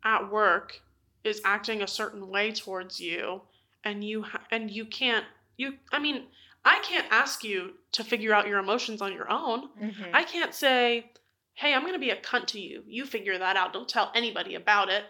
at 0.03 0.31
work 0.31 0.81
is 1.23 1.41
acting 1.45 1.81
a 1.81 1.87
certain 1.87 2.27
way 2.29 2.51
towards 2.51 2.99
you 2.99 3.41
and 3.83 4.03
you 4.03 4.23
ha- 4.23 4.43
and 4.51 4.69
you 4.69 4.85
can't 4.85 5.25
you 5.57 5.73
I 5.91 5.99
mean, 5.99 6.23
I 6.65 6.79
can't 6.79 7.07
ask 7.11 7.43
you 7.43 7.73
to 7.93 8.03
figure 8.03 8.33
out 8.33 8.47
your 8.47 8.59
emotions 8.59 9.01
on 9.01 9.13
your 9.13 9.29
own. 9.29 9.69
Mm-hmm. 9.81 10.15
I 10.15 10.23
can't 10.23 10.53
say, 10.53 11.11
"Hey, 11.53 11.73
I'm 11.73 11.81
going 11.81 11.93
to 11.93 11.99
be 11.99 12.09
a 12.09 12.15
cunt 12.15 12.47
to 12.47 12.59
you. 12.59 12.83
You 12.87 13.05
figure 13.05 13.37
that 13.37 13.55
out. 13.57 13.73
Don't 13.73 13.87
tell 13.87 14.11
anybody 14.15 14.55
about 14.55 14.89
it." 14.89 15.03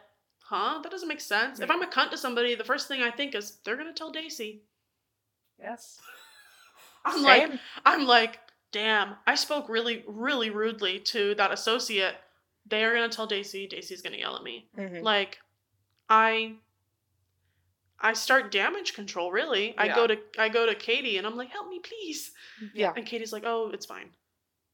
Huh? 0.43 0.79
That 0.83 0.91
doesn't 0.91 1.07
make 1.07 1.21
sense. 1.21 1.59
If 1.62 1.71
I'm 1.71 1.81
a 1.81 1.88
cunt 1.88 2.12
to 2.12 2.17
somebody, 2.17 2.55
the 2.55 2.65
first 2.65 2.88
thing 2.88 3.01
I 3.01 3.12
think 3.12 3.33
is 3.33 3.59
they're 3.63 3.77
going 3.77 3.88
to 3.88 3.93
tell 3.93 4.12
Daisy. 4.12 4.63
yes. 5.59 6.00
I'm 7.05 7.15
Same. 7.15 7.23
like, 7.23 7.51
I'm 7.85 8.05
like, 8.05 8.39
damn, 8.71 9.15
I 9.27 9.35
spoke 9.35 9.67
really, 9.67 10.03
really 10.07 10.50
rudely 10.50 11.00
to 11.00 11.35
that 11.35 11.51
associate. 11.51 12.15
They 12.65 12.84
are 12.84 12.93
gonna 12.93 13.10
tell 13.10 13.27
Daisy. 13.27 13.67
Daisy's 13.67 14.01
gonna 14.01 14.17
yell 14.17 14.36
at 14.36 14.43
me. 14.43 14.67
Mhm. 14.77 15.01
Like, 15.01 15.39
I, 16.10 16.55
I 18.00 18.13
start 18.13 18.51
damage 18.51 18.93
control. 18.93 19.32
Really, 19.32 19.75
I 19.77 19.88
go 19.93 20.08
to 20.08 20.17
I 20.38 20.50
go 20.50 20.65
to 20.65 20.75
Katie 20.75 21.17
and 21.17 21.25
I'm 21.27 21.36
like, 21.38 21.50
help 21.50 21.67
me, 21.70 21.79
please. 21.79 22.32
yeah. 22.74 22.93
And 22.96 23.05
Katie's 23.05 23.34
like, 23.34 23.43
oh, 23.46 23.70
it's 23.74 23.86
fine. 23.86 24.10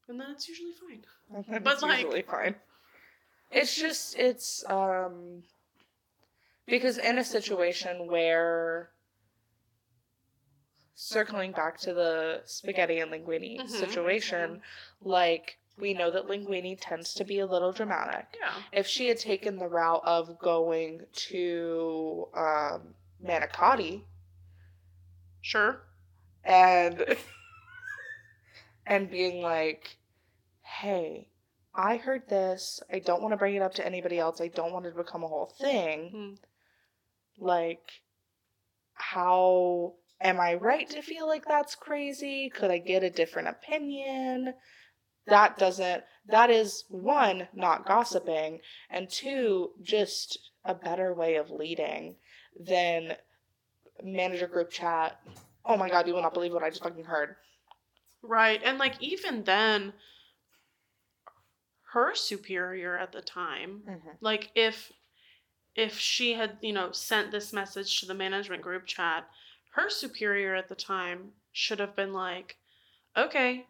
And 0.08 0.20
then 0.20 0.30
it's 0.30 0.48
usually 0.48 0.72
fine. 0.72 1.04
But 1.48 1.62
But, 1.64 1.82
like- 1.82 2.02
usually 2.04 2.22
fine. 2.22 2.56
It's 3.52 3.74
just 3.74 4.16
it's 4.18 4.64
um 4.68 5.42
because 6.66 6.98
in 6.98 7.18
a 7.18 7.24
situation 7.24 8.06
where 8.08 8.90
circling 10.94 11.52
back 11.52 11.78
to 11.80 11.94
the 11.94 12.42
spaghetti 12.44 12.98
and 12.98 13.10
linguini 13.10 13.58
Mhm. 13.60 13.68
situation, 13.68 14.62
like 15.02 15.58
we 15.78 15.94
know 15.94 16.10
that 16.10 16.26
linguini 16.28 16.76
tends 16.80 17.14
to 17.14 17.24
be 17.24 17.38
a 17.38 17.46
little 17.46 17.72
dramatic. 17.72 18.26
Yeah. 18.40 18.52
If 18.72 18.86
she 18.86 19.08
had 19.08 19.18
taken 19.18 19.56
the 19.56 19.66
route 19.68 20.02
of 20.04 20.38
going 20.38 21.06
to 21.12 22.28
um 22.34 22.94
Manicotti 23.24 24.02
Sure. 25.42 25.82
and 26.44 27.04
and 28.86 29.10
being 29.10 29.42
like, 29.42 29.96
"Hey, 30.62 31.28
I 31.74 31.96
heard 31.96 32.28
this. 32.28 32.80
I 32.92 32.98
don't 32.98 33.22
want 33.22 33.32
to 33.32 33.36
bring 33.38 33.54
it 33.54 33.62
up 33.62 33.74
to 33.74 33.86
anybody 33.86 34.18
else. 34.18 34.40
I 34.40 34.48
don't 34.48 34.72
want 34.72 34.86
it 34.86 34.90
to 34.90 34.96
become 34.96 35.22
a 35.24 35.28
whole 35.28 35.54
thing. 35.60 36.10
Hmm. 37.38 37.44
Like, 37.44 37.90
how 38.94 39.94
am 40.20 40.40
I 40.40 40.54
right 40.54 40.88
to 40.90 41.00
feel 41.02 41.26
like 41.26 41.44
that's 41.46 41.74
crazy? 41.74 42.50
Could 42.50 42.70
I 42.70 42.78
get 42.78 43.02
a 43.02 43.10
different 43.10 43.48
opinion?" 43.48 44.54
That 45.30 45.58
doesn't. 45.58 46.04
That 46.28 46.50
is 46.50 46.84
one, 46.88 47.48
not 47.54 47.86
gossiping, 47.86 48.60
and 48.90 49.08
two, 49.08 49.70
just 49.82 50.50
a 50.64 50.74
better 50.74 51.14
way 51.14 51.36
of 51.36 51.50
leading 51.50 52.16
than 52.58 53.16
manager 54.02 54.46
group 54.46 54.70
chat. 54.70 55.20
Oh 55.64 55.76
my 55.76 55.88
god, 55.88 56.06
you 56.06 56.14
will 56.14 56.22
not 56.22 56.34
believe 56.34 56.52
what 56.52 56.62
I 56.62 56.70
just 56.70 56.82
fucking 56.82 57.04
heard. 57.04 57.36
Right. 58.22 58.60
And 58.62 58.78
like 58.78 58.94
even 59.00 59.44
then, 59.44 59.92
her 61.92 62.14
superior 62.14 62.96
at 62.96 63.12
the 63.12 63.20
time 63.20 63.82
Mm-hmm. 63.88 64.08
like 64.20 64.50
if 64.54 64.92
if 65.74 65.98
she 65.98 66.34
had 66.34 66.58
you 66.60 66.72
know 66.72 66.92
sent 66.92 67.30
this 67.32 67.52
message 67.52 68.00
to 68.00 68.06
the 68.06 68.14
management 68.14 68.62
group 68.62 68.86
chat 68.86 69.28
her 69.72 69.90
superior 69.90 70.54
at 70.54 70.68
the 70.68 70.74
time 70.76 71.32
should 71.52 71.80
have 71.80 71.96
been 71.96 72.12
like 72.12 72.56
okay 73.16 73.66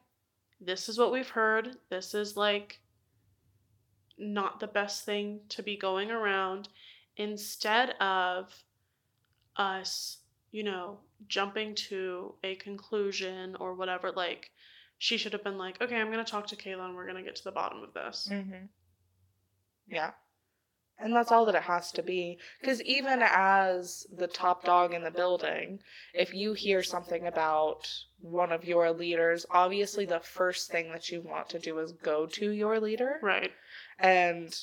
this 0.61 0.88
is 0.88 0.99
what 0.99 1.12
we've 1.12 1.29
heard 1.29 1.76
this 1.88 2.14
is 2.14 2.37
like 2.37 2.81
not 4.19 4.61
the 4.61 4.67
best 4.67 5.05
thing 5.05 5.40
to 5.49 5.62
be 5.62 5.76
going 5.76 6.11
around 6.11 6.69
instead 7.17 7.90
of 8.00 8.52
us 9.57 10.19
you 10.52 10.62
know 10.62 10.99
jumping 11.29 11.75
to 11.75 12.35
a 12.45 12.55
conclusion 12.57 13.57
or 13.61 13.75
whatever 13.75 14.11
like 14.12 14.50
she 14.99 15.17
should 15.17 15.33
have 15.33 15.45
been 15.45 15.59
like 15.59 15.81
okay 15.81 15.97
i'm 15.97 16.12
going 16.12 16.25
to 16.25 16.31
talk 16.31 16.47
to 16.47 16.57
kayla 16.57 16.85
and 16.85 16.95
we're 16.95 17.07
going 17.07 17.17
to 17.17 17.23
get 17.23 17.37
to 17.37 17.45
the 17.45 17.50
bottom 17.52 17.83
of 17.83 17.93
this 17.95 18.29
Mm-hmm. 18.31 18.67
Yeah. 19.88 20.12
And 21.02 21.14
that's 21.14 21.33
all 21.33 21.47
that 21.47 21.54
it 21.54 21.62
has 21.62 21.90
to 21.92 22.02
be. 22.02 22.38
Because 22.61 22.83
even 22.83 23.21
as 23.23 24.07
the 24.14 24.26
top 24.26 24.64
dog 24.64 24.92
in 24.95 25.02
the 25.02 25.11
building, 25.11 25.80
if 26.14 26.35
you 26.35 26.52
hear 26.52 26.83
something 26.83 27.26
about 27.26 27.88
one 28.21 28.52
of 28.52 28.64
your 28.64 28.92
leaders, 28.92 29.47
obviously 29.50 30.04
the 30.04 30.21
first 30.21 30.71
thing 30.71 30.92
that 30.92 31.09
you 31.09 31.23
want 31.23 31.49
to 31.50 31.59
do 31.59 31.78
is 31.78 31.92
go 31.92 32.26
to 32.26 32.50
your 32.50 32.78
leader. 32.80 33.19
right 33.23 33.50
And 33.99 34.54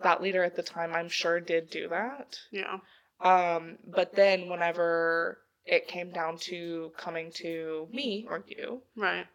that 0.00 0.22
leader 0.22 0.42
at 0.44 0.56
the 0.56 0.62
time, 0.62 0.92
I'm 0.94 1.08
sure, 1.08 1.40
did 1.40 1.70
do 1.70 1.88
that. 1.88 2.36
yeah 2.50 2.78
Um, 3.20 3.78
but 3.86 4.14
then 4.14 4.48
whenever 4.48 5.38
it 5.64 5.86
came 5.88 6.10
down 6.12 6.38
to 6.38 6.92
coming 6.96 7.30
to 7.36 7.88
me 7.92 8.26
or 8.28 8.44
you, 8.46 8.82
right 8.96 9.26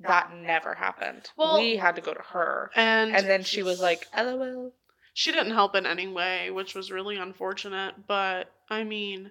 that 0.00 0.32
never 0.34 0.74
happened. 0.74 1.28
Well- 1.36 1.58
we 1.58 1.76
had 1.76 1.96
to 1.96 2.00
go 2.02 2.14
to 2.14 2.22
her. 2.22 2.70
and 2.74 3.14
And 3.14 3.26
then 3.28 3.42
she 3.44 3.62
was 3.62 3.80
like, 3.82 4.06
LOL. 4.16 4.72
She 5.14 5.32
didn't 5.32 5.52
help 5.54 5.74
in 5.74 5.86
any 5.86 6.08
way, 6.08 6.50
which 6.50 6.74
was 6.74 6.90
really 6.90 7.16
unfortunate. 7.16 8.06
But 8.06 8.52
I 8.68 8.84
mean, 8.84 9.30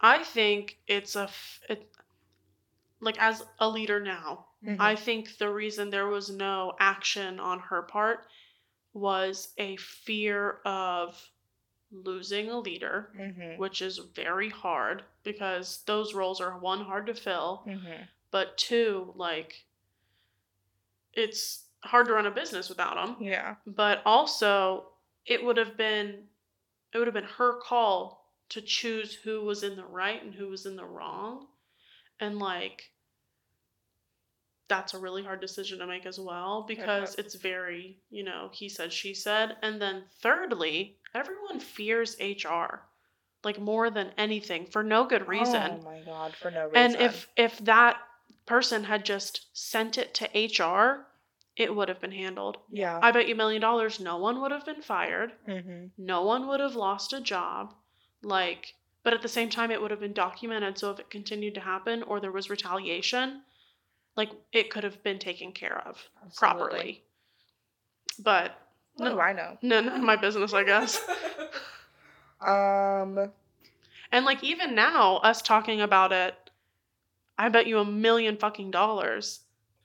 I 0.00 0.24
think 0.24 0.78
it's 0.86 1.14
a 1.16 1.22
f- 1.24 1.60
it, 1.68 1.90
like 3.00 3.18
as 3.20 3.44
a 3.58 3.68
leader 3.68 4.00
now, 4.00 4.46
Mhm. 4.62 4.80
I 4.80 4.96
think 4.96 5.38
the 5.38 5.50
reason 5.50 5.90
there 5.90 6.08
was 6.08 6.30
no 6.30 6.74
action 6.78 7.40
on 7.40 7.58
her 7.60 7.82
part 7.82 8.26
was 8.92 9.52
a 9.58 9.76
fear 9.76 10.60
of 10.64 11.30
losing 11.90 12.48
a 12.50 12.58
leader, 12.58 13.12
Mhm. 13.14 13.58
which 13.58 13.82
is 13.82 13.98
very 13.98 14.48
hard 14.48 15.04
because 15.24 15.82
those 15.84 16.14
roles 16.14 16.40
are 16.40 16.58
one 16.58 16.84
hard 16.84 17.06
to 17.06 17.14
fill, 17.14 17.64
Mhm. 17.66 18.08
but 18.30 18.56
two 18.56 19.12
like 19.16 19.66
it's 21.12 21.66
hard 21.84 22.06
to 22.06 22.14
run 22.14 22.26
a 22.26 22.30
business 22.30 22.68
without 22.68 22.94
them. 22.94 23.16
Yeah. 23.20 23.56
But 23.66 24.02
also 24.04 24.86
it 25.26 25.44
would 25.44 25.56
have 25.56 25.76
been 25.76 26.24
it 26.92 26.98
would 26.98 27.06
have 27.06 27.14
been 27.14 27.24
her 27.24 27.58
call 27.60 28.30
to 28.50 28.60
choose 28.60 29.14
who 29.14 29.42
was 29.42 29.62
in 29.62 29.76
the 29.76 29.84
right 29.84 30.22
and 30.22 30.34
who 30.34 30.48
was 30.48 30.66
in 30.66 30.76
the 30.76 30.84
wrong. 30.84 31.46
And 32.20 32.38
like 32.38 32.90
that's 34.68 34.94
a 34.94 34.98
really 34.98 35.22
hard 35.22 35.40
decision 35.40 35.78
to 35.78 35.86
make 35.86 36.06
as 36.06 36.18
well 36.18 36.64
because 36.66 37.14
it's 37.16 37.34
very, 37.34 37.98
you 38.10 38.24
know, 38.24 38.48
he 38.52 38.68
said, 38.68 38.90
she 38.92 39.12
said. 39.12 39.56
And 39.62 39.82
then 39.82 40.04
thirdly, 40.22 40.96
everyone 41.14 41.60
fears 41.60 42.16
HR 42.18 42.80
like 43.44 43.60
more 43.60 43.90
than 43.90 44.10
anything 44.16 44.66
for 44.66 44.82
no 44.82 45.04
good 45.04 45.26
reason. 45.28 45.80
Oh 45.80 45.84
my 45.84 46.00
god, 46.00 46.34
for 46.36 46.50
no 46.50 46.66
reason. 46.66 46.76
and 46.76 46.96
if 46.96 47.28
if 47.36 47.58
that 47.60 47.96
person 48.46 48.84
had 48.84 49.04
just 49.04 49.46
sent 49.52 49.98
it 49.98 50.14
to 50.14 50.28
HR, 50.34 51.06
it 51.56 51.74
would 51.74 51.88
have 51.88 52.00
been 52.00 52.12
handled. 52.12 52.56
yeah. 52.70 52.98
I 53.02 53.10
bet 53.12 53.28
you 53.28 53.34
a 53.34 53.36
million 53.36 53.60
dollars 53.60 54.00
no 54.00 54.16
one 54.18 54.40
would 54.40 54.50
have 54.52 54.64
been 54.64 54.80
fired. 54.82 55.32
Mhm. 55.46 55.90
No 55.98 56.22
one 56.24 56.46
would 56.48 56.60
have 56.60 56.74
lost 56.76 57.12
a 57.12 57.20
job. 57.20 57.74
Like, 58.22 58.74
but 59.02 59.12
at 59.12 59.20
the 59.22 59.28
same 59.28 59.50
time, 59.50 59.70
it 59.70 59.80
would 59.82 59.90
have 59.90 60.00
been 60.00 60.12
documented. 60.14 60.78
So 60.78 60.90
if 60.92 60.98
it 61.00 61.10
continued 61.10 61.54
to 61.56 61.60
happen 61.60 62.02
or 62.04 62.20
there 62.20 62.32
was 62.32 62.48
retaliation, 62.48 63.42
like 64.16 64.30
it 64.52 64.70
could 64.70 64.84
have 64.84 65.02
been 65.02 65.18
taken 65.18 65.52
care 65.52 65.78
of 65.86 65.98
properly. 66.36 67.02
But 68.18 68.52
What 68.94 69.06
no, 69.08 69.14
do 69.14 69.20
I 69.20 69.32
know? 69.32 69.58
none 69.62 69.88
of 69.88 70.00
my 70.02 70.16
business, 70.16 70.52
I 70.54 70.64
guess. 70.64 70.98
Um. 72.40 73.30
And 74.10 74.24
like 74.24 74.42
even 74.42 74.74
now, 74.74 75.16
us 75.18 75.40
talking 75.42 75.80
about 75.80 76.12
it, 76.12 76.34
I 77.38 77.48
bet 77.48 77.66
you 77.66 77.78
a 77.78 77.84
million 77.84 78.36
fucking 78.36 78.70
dollars. 78.72 79.40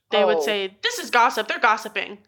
They 0.10 0.24
would 0.24 0.38
Oh. 0.38 0.42
say, 0.42 0.78
This 0.82 1.00
is 1.00 1.10
gossip. 1.10 1.48
They're 1.48 1.60
gossiping. 1.60 2.20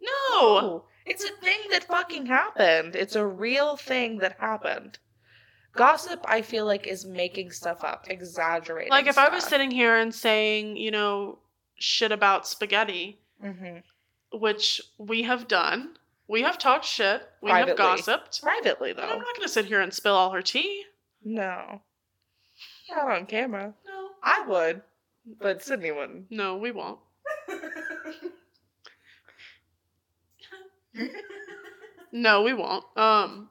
No. 0.00 0.08
Oh, 0.32 0.84
it's 1.04 1.24
a 1.24 1.28
thing 1.36 1.58
that 1.70 1.84
fucking 1.84 2.26
happened. 2.26 2.96
It's 2.96 3.14
a 3.16 3.26
real 3.26 3.76
thing 3.76 4.18
that 4.18 4.38
happened. 4.40 4.98
Gossip, 5.72 6.20
I 6.26 6.42
feel 6.42 6.64
like, 6.64 6.86
is 6.86 7.04
making 7.04 7.50
stuff 7.52 7.84
up, 7.84 8.06
exaggerating. 8.08 8.90
Like 8.90 9.06
if 9.06 9.18
I 9.18 9.28
was 9.28 9.44
sitting 9.44 9.70
here 9.70 9.96
and 9.96 10.14
saying, 10.14 10.76
you 10.76 10.90
know, 10.90 11.38
shit 11.76 12.10
about 12.12 12.46
spaghetti, 12.48 13.20
Mhm. 13.42 13.82
which 14.32 14.80
we 14.98 15.22
have 15.22 15.46
done. 15.46 15.96
We 16.26 16.42
have 16.42 16.58
talked 16.58 16.84
shit. 16.84 17.28
We 17.40 17.50
Privately. 17.50 17.70
have 17.70 17.76
gossiped. 17.76 18.42
privately 18.42 18.92
though. 18.92 19.02
But 19.02 19.10
I'm 19.12 19.18
not 19.18 19.34
going 19.36 19.42
to 19.46 19.48
sit 19.52 19.66
here 19.66 19.80
and 19.80 19.92
spill 19.92 20.14
all 20.14 20.30
her 20.30 20.42
tea. 20.42 20.86
No, 21.22 21.82
not 22.88 23.10
on 23.10 23.26
camera. 23.26 23.74
No. 23.86 24.10
I 24.22 24.44
would, 24.46 24.82
but 25.24 25.62
Sydney 25.62 25.90
wouldn't. 25.92 26.30
No, 26.30 26.56
we 26.56 26.70
won't. 26.72 27.00
No, 32.12 32.42
we 32.42 32.52
won't. 32.52 32.84
Um, 32.96 33.48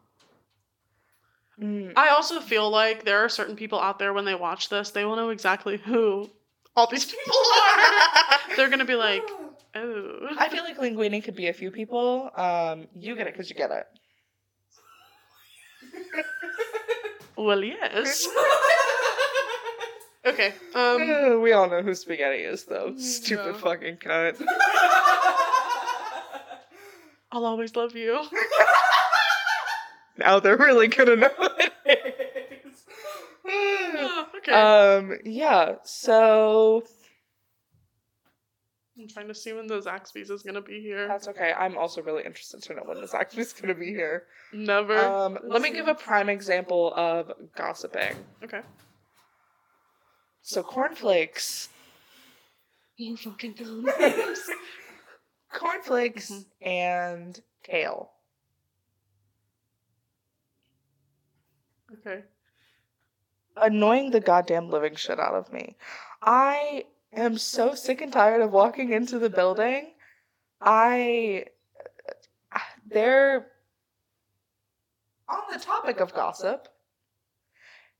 Mm. 1.59 1.91
I 1.95 2.09
also 2.09 2.39
feel 2.39 2.69
like 2.69 3.03
there 3.03 3.19
are 3.19 3.29
certain 3.29 3.55
people 3.55 3.79
out 3.79 3.99
there 3.99 4.13
when 4.13 4.23
they 4.23 4.35
watch 4.35 4.69
this, 4.69 4.91
they 4.91 5.03
will 5.03 5.17
know 5.17 5.29
exactly 5.29 5.77
who 5.77 6.29
all 6.75 6.87
these 6.87 7.05
people 7.05 7.33
are. 7.55 8.39
They're 8.55 8.69
to 8.69 8.85
be 8.85 8.95
like, 8.95 9.23
oh. 9.75 10.27
I 10.37 10.47
feel 10.49 10.63
like 10.63 10.77
linguini 10.77 11.21
could 11.23 11.35
be 11.35 11.47
a 11.49 11.53
few 11.53 11.69
people. 11.69 12.31
Um, 12.35 12.87
you 12.95 13.15
get 13.15 13.27
it 13.27 13.33
because 13.33 13.49
you 13.49 13.55
get 13.55 13.71
it. 13.71 13.87
Well, 17.35 17.63
yes. 17.63 18.27
Okay. 20.25 20.53
Um, 20.75 21.09
Uh, 21.09 21.37
we 21.39 21.53
all 21.53 21.69
know 21.69 21.81
who 21.81 21.93
spaghetti 21.95 22.39
is, 22.43 22.65
though. 22.65 22.93
Stupid 22.97 23.53
No. 23.53 23.53
fucking 23.53 23.97
cunt. 23.97 24.41
I'll 27.31 27.45
always 27.45 27.75
love 27.75 27.95
you. 27.95 28.23
now 30.17 30.39
they're 30.39 30.57
really 30.57 30.87
gonna 30.87 31.15
know 31.15 31.29
it 31.39 31.73
is. 32.65 32.83
Oh, 33.51 34.27
okay. 34.37 34.51
um, 34.51 35.17
yeah. 35.25 35.75
So 35.83 36.83
I'm 38.99 39.07
trying 39.07 39.27
to 39.27 39.35
see 39.35 39.53
when 39.53 39.67
the 39.67 39.79
Zaxby's 39.79 40.29
is 40.31 40.41
gonna 40.43 40.61
be 40.61 40.81
here. 40.81 41.07
that's 41.07 41.27
okay. 41.29 41.53
I'm 41.53 41.77
also 41.77 42.01
really 42.01 42.23
interested 42.25 42.61
to 42.63 42.73
know 42.73 42.81
when 42.85 42.99
this 42.99 43.13
actually 43.13 43.43
is 43.43 43.53
gonna 43.53 43.75
be 43.75 43.87
here. 43.87 44.23
Never. 44.51 44.97
Um, 44.97 45.37
let 45.43 45.61
me 45.61 45.69
give 45.71 45.87
a 45.87 45.95
prime 45.95 46.29
example 46.29 46.93
of 46.95 47.31
gossiping. 47.55 48.15
okay. 48.43 48.61
So 50.41 50.63
cornflakes, 50.63 51.69
You 52.95 53.15
fucking 53.17 53.53
dumb. 53.53 53.87
cornflakes, 55.53 56.31
Mhm. 56.31 56.45
and 56.61 57.41
kale. 57.63 58.11
okay. 61.93 62.23
annoying 63.61 64.11
the 64.11 64.21
goddamn 64.21 64.69
living 64.69 64.95
shit 64.95 65.19
out 65.19 65.33
of 65.35 65.51
me. 65.51 65.75
I 66.21 66.85
am 67.11 67.37
so 67.37 67.75
sick 67.75 67.99
and 67.99 68.13
tired 68.13 68.41
of 68.41 68.51
walking 68.53 68.93
into 68.93 69.19
the 69.19 69.29
building. 69.29 69.95
I 70.61 71.45
they're 72.85 73.51
on 75.27 75.41
the 75.51 75.59
topic 75.59 75.99
of 75.99 76.13
gossip. 76.13 76.69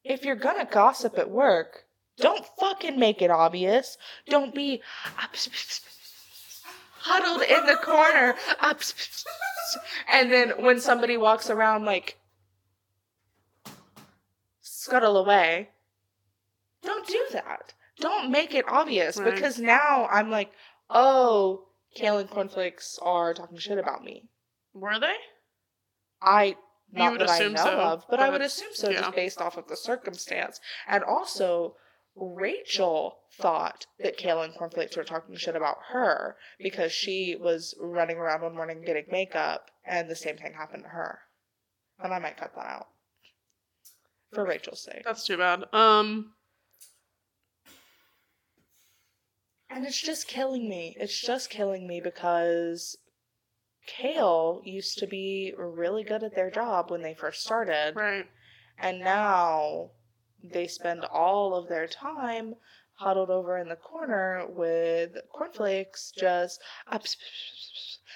If 0.06 0.24
you're 0.24 0.36
gonna 0.36 0.66
gossip 0.66 1.18
at 1.18 1.30
work, 1.30 1.86
don't 2.20 2.46
fucking 2.60 3.00
make 3.00 3.22
it 3.22 3.32
obvious. 3.32 3.98
Don't 4.28 4.54
be 4.54 4.82
huddled 7.02 7.42
in 7.42 7.66
the 7.66 7.76
corner, 7.76 8.36
and 10.12 10.32
then 10.32 10.50
when 10.64 10.80
somebody 10.80 11.18
walks 11.18 11.50
around 11.50 11.86
like 11.86 12.18
scuttle 14.90 15.18
away. 15.18 15.70
Don't 16.82 17.08
do 17.08 17.26
that. 17.34 17.74
Don't 18.00 18.32
make 18.32 18.54
it 18.56 18.66
obvious 18.68 19.18
Right. 19.18 19.34
because 19.34 19.60
now 19.60 20.08
I'm 20.10 20.32
like, 20.32 20.52
oh, 20.90 21.66
kale 21.96 22.18
and 22.18 22.30
cornflakes 22.30 22.98
are 23.02 23.34
talking 23.34 23.58
shit 23.58 23.78
about 23.78 24.04
me. 24.04 24.30
Were 24.74 25.00
they? 25.00 25.16
I 26.22 26.56
not 26.92 27.12
would 27.12 27.22
that 27.22 27.30
I 27.30 27.48
know 27.50 27.56
so, 27.56 27.80
of, 27.80 28.06
but, 28.10 28.20
I 28.20 28.30
would 28.30 28.42
assume 28.42 28.74
so 28.74 28.90
yeah. 28.90 29.02
just 29.02 29.16
based 29.16 29.42
off 29.42 29.58
of 29.58 29.68
the 29.68 29.76
circumstance. 29.78 30.60
And 30.88 31.04
also, 31.04 31.76
Rachel 32.20 33.20
thought 33.38 33.86
that 34.00 34.18
kale 34.18 34.42
and 34.42 34.54
cornflakes 34.54 34.98
were 34.98 35.04
talking 35.04 35.36
shit 35.36 35.56
about 35.56 35.78
her 35.90 36.36
because 36.60 36.92
she 36.92 37.38
was 37.40 37.74
running 37.80 38.18
around 38.18 38.42
one 38.42 38.56
morning 38.56 38.82
getting 38.86 39.06
makeup, 39.10 39.70
and 39.86 40.10
the 40.10 40.16
same 40.16 40.38
thing 40.38 40.54
happened 40.54 40.84
to 40.84 40.90
her. 40.90 41.20
And 42.00 42.14
I 42.14 42.20
might 42.20 42.38
cut 42.38 42.54
that 42.56 42.66
out 42.66 42.88
for 44.34 44.46
Rachel's 44.46 44.84
sake. 44.84 45.04
That's 45.06 45.26
too 45.26 45.38
bad. 45.38 45.64
Um. 45.74 46.34
And 49.70 49.86
it's 49.86 50.02
just 50.02 50.28
killing 50.28 50.68
me. 50.68 50.96
It's 51.00 51.20
just 51.20 51.50
killing 51.50 51.88
me 51.88 52.02
because 52.02 52.98
Kale 53.86 54.62
used 54.66 54.98
to 54.98 55.08
be 55.08 55.54
really 55.58 56.04
good 56.04 56.24
at 56.24 56.36
their 56.36 56.50
job 56.50 56.90
when 56.90 57.02
they 57.02 57.14
first 57.14 57.44
started. 57.44 57.94
Right. 57.96 58.26
And 58.78 59.00
now 59.00 59.92
they 60.44 60.68
spend 60.68 61.06
all 61.06 61.56
of 61.56 61.68
their 61.68 61.88
time 61.88 62.56
huddled 62.94 63.30
over 63.30 63.58
in 63.58 63.70
the 63.70 63.76
corner 63.76 64.46
with 64.50 65.18
cornflakes 65.32 66.12
just 66.18 66.62
up. 66.88 67.04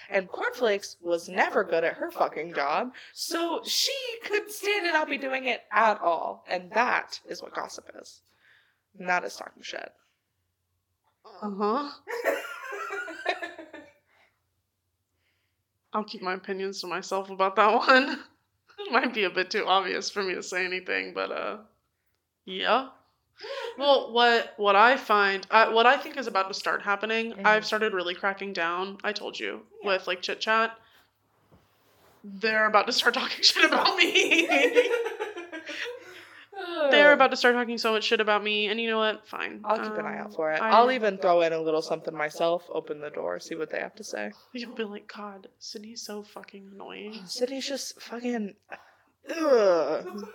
And 0.10 0.28
Cornflakes 0.28 0.98
was 1.02 1.30
never 1.30 1.64
good 1.64 1.84
at 1.86 1.94
her 1.96 2.12
fucking 2.12 2.54
job, 2.54 2.94
so 3.14 3.62
she 3.66 3.94
couldn't 4.24 4.52
stand 4.52 4.86
it 4.86 4.92
not 4.92 5.10
be 5.10 5.18
doing 5.18 5.46
it 5.46 5.62
at 5.72 6.00
all. 6.02 6.44
And 6.48 6.70
that 6.72 7.20
is 7.28 7.42
what 7.42 7.56
gossip 7.56 7.90
is. 8.00 8.22
Not 9.00 9.24
as 9.24 9.38
talking 9.38 9.64
shit. 9.64 9.92
Uh 11.42 11.52
huh. 11.58 11.90
I'll 15.94 16.04
keep 16.04 16.22
my 16.22 16.34
opinions 16.34 16.82
to 16.82 16.88
myself 16.88 17.30
about 17.30 17.56
that 17.56 17.74
one. 17.88 18.20
it 18.80 18.92
might 18.92 19.14
be 19.14 19.24
a 19.24 19.30
bit 19.30 19.50
too 19.50 19.66
obvious 19.66 20.10
for 20.10 20.22
me 20.22 20.34
to 20.36 20.44
say 20.44 20.66
anything, 20.66 21.14
but 21.14 21.32
uh, 21.32 21.58
yeah. 22.45 22.89
Well, 23.77 24.12
what 24.13 24.53
what 24.58 24.75
I 24.75 24.95
find, 24.97 25.45
uh, 25.49 25.71
what 25.71 25.86
I 25.86 25.97
think 25.97 26.17
is 26.17 26.27
about 26.27 26.47
to 26.49 26.53
start 26.53 26.82
happening, 26.84 27.34
Mhm. 27.34 27.45
I've 27.45 27.65
started 27.65 27.93
really 27.93 28.13
cracking 28.15 28.53
down. 28.53 28.97
I 29.03 29.12
told 29.13 29.39
you 29.39 29.65
Yeah. 29.84 29.89
with 29.95 30.08
like 30.08 30.21
chit 30.21 30.39
chat. 30.39 30.77
they're 32.25 32.67
about 32.67 32.86
to 32.88 32.93
start 32.93 33.13
talking 33.15 33.43
shit 33.43 33.65
about 33.65 33.97
me. 33.97 34.47
they're 36.91 37.12
about 37.13 37.32
to 37.32 37.38
start 37.38 37.53
talking 37.56 37.77
so 37.77 37.91
much 37.93 38.03
shit 38.06 38.21
about 38.21 38.41
me, 38.43 38.67
and 38.67 38.79
you 38.79 38.89
know 38.89 38.97
what? 38.99 39.27
Fine. 39.27 39.62
I'll 39.65 39.77
keep 39.79 39.97
an 39.97 40.06
eye 40.06 40.19
Um, 40.19 40.25
out 40.27 40.34
for 40.36 40.51
it. 40.53 40.62
I- 40.62 40.69
I'll 40.69 40.91
even 40.91 41.17
throw 41.17 41.41
in 41.41 41.51
a 41.51 41.60
little 41.60 41.82
something 41.82 42.15
myself, 42.15 42.63
open 42.69 43.01
the 43.01 43.10
door, 43.10 43.39
see 43.41 43.56
what 43.56 43.69
they 43.71 43.79
have 43.79 43.95
to 43.95 44.03
say. 44.06 44.32
You'll 44.53 44.75
be 44.75 44.84
like, 44.86 45.12
God, 45.13 45.49
Sydney's 45.60 46.01
so 46.01 46.23
fucking 46.23 46.69
annoying. 46.73 47.25
City's 47.25 47.67
just 47.67 47.99
fucking. 48.01 48.56
Ugh. 49.29 50.29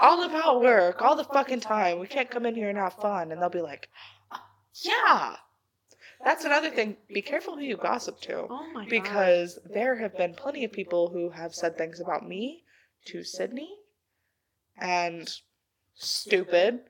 All 0.00 0.24
about 0.24 0.60
work, 0.60 1.02
all 1.02 1.16
the 1.16 1.24
fucking 1.24 1.60
time. 1.60 1.98
We 1.98 2.06
can't 2.06 2.30
come 2.30 2.46
in 2.46 2.54
here 2.54 2.68
and 2.68 2.78
have 2.78 2.94
fun. 2.94 3.32
And 3.32 3.40
they'll 3.40 3.48
be 3.48 3.60
like, 3.60 3.88
yeah. 4.74 5.36
That's 6.24 6.44
another 6.44 6.70
thing. 6.70 6.96
Be 7.08 7.22
careful 7.22 7.54
who 7.56 7.62
you 7.62 7.76
gossip 7.76 8.20
to. 8.22 8.46
Oh 8.50 8.66
my 8.72 8.82
god. 8.82 8.90
Because 8.90 9.58
there 9.64 9.96
have 9.96 10.16
been 10.16 10.34
plenty 10.34 10.64
of 10.64 10.72
people 10.72 11.10
who 11.10 11.30
have 11.30 11.54
said 11.54 11.76
things 11.76 12.00
about 12.00 12.28
me 12.28 12.64
to 13.06 13.22
Sydney 13.22 13.70
and 14.76 15.30
stupid, 15.94 16.80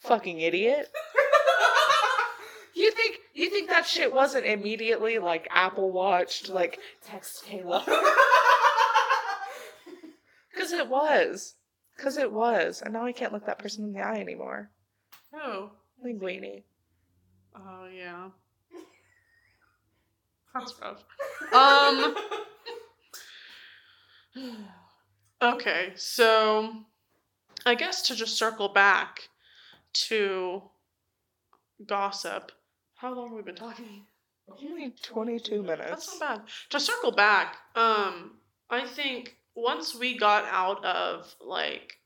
fucking 0.00 0.40
idiot. 0.40 0.90
You 2.74 2.90
think 2.90 3.18
you 3.34 3.50
think 3.50 3.68
that 3.68 3.86
shit 3.86 4.12
wasn't 4.12 4.46
immediately 4.46 5.18
like 5.18 5.46
Apple 5.50 5.92
watched 5.92 6.48
like 6.48 6.78
text 7.04 7.44
Kayla? 7.46 7.84
Cause 10.56 10.72
it 10.72 10.88
was. 10.88 11.54
Cause 11.98 12.16
it 12.16 12.32
was. 12.32 12.82
And 12.82 12.92
now 12.94 13.04
I 13.04 13.12
can't 13.12 13.32
look 13.32 13.46
that 13.46 13.58
person 13.58 13.84
in 13.84 13.92
the 13.92 14.00
eye 14.00 14.18
anymore. 14.18 14.70
Oh. 15.34 15.70
Linguini. 16.04 16.64
Oh 17.54 17.86
yeah. 17.86 18.28
That's 20.54 20.74
rough. 20.80 21.04
Um. 21.52 22.14
Okay, 25.42 25.90
so 25.96 26.72
I 27.66 27.74
guess 27.74 28.02
to 28.02 28.14
just 28.14 28.38
circle 28.38 28.68
back 28.68 29.28
to 29.94 30.62
gossip. 31.84 32.52
How 32.94 33.12
long 33.12 33.30
have 33.30 33.36
we 33.36 33.42
been 33.42 33.56
talking? 33.56 34.06
Only 34.48 34.94
twenty 35.02 35.40
two 35.40 35.64
minutes. 35.64 35.90
That's 35.90 36.20
not 36.20 36.38
bad. 36.38 36.48
To 36.70 36.78
circle 36.78 37.10
back, 37.10 37.56
um, 37.74 38.34
I 38.70 38.86
think 38.86 39.36
once 39.54 39.94
we 39.94 40.16
got 40.18 40.44
out 40.46 40.84
of 40.84 41.34
like 41.40 41.98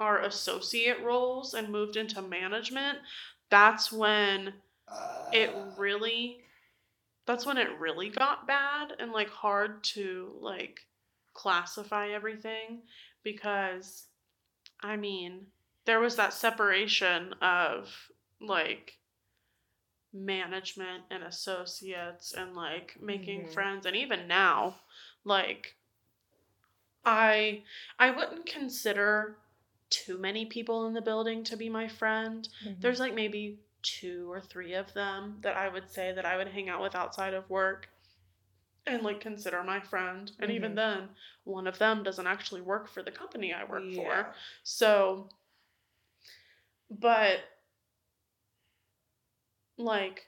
our 0.00 0.20
associate 0.22 1.00
roles 1.02 1.54
and 1.54 1.68
moved 1.70 1.96
into 1.96 2.22
management, 2.22 2.98
that's 3.50 3.92
when 3.92 4.54
it 5.32 5.50
really 5.76 6.38
that's 7.26 7.46
when 7.46 7.58
it 7.58 7.78
really 7.78 8.10
got 8.10 8.46
bad 8.46 8.94
and 8.98 9.12
like 9.12 9.30
hard 9.30 9.82
to 9.84 10.34
like 10.40 10.80
classify 11.34 12.08
everything 12.10 12.82
because 13.22 14.04
I 14.82 14.96
mean, 14.96 15.46
there 15.86 16.00
was 16.00 16.16
that 16.16 16.34
separation 16.34 17.34
of 17.42 18.10
like 18.40 18.98
management 20.12 21.02
and 21.10 21.24
associates 21.24 22.32
and 22.34 22.54
like 22.54 22.96
making 23.00 23.46
Mhm. 23.46 23.52
friends 23.52 23.84
and 23.86 23.96
even 23.96 24.28
now 24.28 24.80
like 25.24 25.76
I 27.04 27.64
I 27.98 28.10
wouldn't 28.10 28.46
consider 28.46 29.38
too 29.90 30.18
many 30.18 30.46
people 30.46 30.86
in 30.86 30.94
the 30.94 31.02
building 31.02 31.44
to 31.44 31.56
be 31.56 31.68
my 31.68 31.88
friend. 31.88 32.48
Mhm. 32.64 32.80
There's 32.80 33.00
like 33.00 33.14
maybe 33.14 33.60
two 33.82 34.30
or 34.32 34.40
three 34.40 34.74
of 34.74 34.92
them 34.94 35.38
that 35.42 35.56
I 35.56 35.68
would 35.68 35.90
say 35.90 36.12
that 36.12 36.24
I 36.24 36.36
would 36.36 36.48
hang 36.48 36.68
out 36.68 36.80
with 36.82 36.94
outside 36.94 37.34
of 37.34 37.48
work 37.50 37.88
and 38.86 39.02
like 39.02 39.20
consider 39.20 39.62
my 39.62 39.80
friend. 39.80 40.32
And 40.40 40.50
even 40.50 40.72
Mhm. 40.72 40.76
then, 40.76 41.16
one 41.44 41.66
of 41.66 41.78
them 41.78 42.02
doesn't 42.02 42.26
actually 42.26 42.62
work 42.62 42.88
for 42.88 43.02
the 43.02 43.12
company 43.12 43.52
I 43.52 43.64
work 43.64 43.84
Yeah. 43.84 44.24
for. 44.24 44.34
So, 44.62 45.30
but 46.90 47.40
like, 49.76 50.26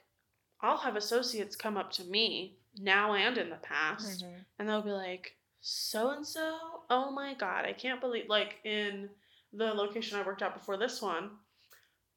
I'll 0.61 0.77
have 0.79 0.95
associates 0.95 1.55
come 1.55 1.77
up 1.77 1.91
to 1.93 2.03
me 2.05 2.59
now 2.77 3.13
and 3.13 3.37
in 3.37 3.49
the 3.49 3.57
past 3.57 4.23
Mhm. 4.23 4.45
and 4.59 4.69
they'll 4.69 4.81
be 4.81 4.91
like, 4.91 5.36
so 5.69 6.11
and 6.11 6.25
so, 6.25 6.57
oh 6.89 7.11
my 7.11 7.33
god, 7.33 7.65
I 7.65 7.73
can't 7.73 7.99
believe 7.99 8.29
like 8.29 8.55
in 8.63 9.09
the 9.51 9.65
location 9.73 10.17
I 10.17 10.25
worked 10.25 10.41
at 10.41 10.53
before 10.53 10.77
this 10.77 11.01
one, 11.01 11.31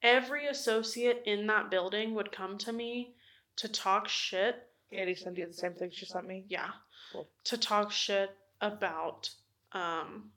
every 0.05 0.47
associate 0.47 1.25
in 1.27 1.49
that 1.49 1.69
building 1.69 2.15
would 2.15 2.31
come 2.31 2.59
to 2.59 2.73
me 2.73 3.17
to 3.57 3.67
talk 3.67 4.07
shit. 4.07 4.69
Katie 4.89 5.17
sent 5.17 5.37
you 5.37 5.49
the 5.49 5.53
same 5.53 5.75
thing 5.75 5.91
she 5.93 6.07
sent 6.07 6.29
me. 6.29 6.45
Yeah. 6.49 6.69
Cool. 7.13 7.27
To 7.43 7.59
talk 7.59 7.91
shit 7.91 8.31
about 8.61 9.29
um 9.73 10.31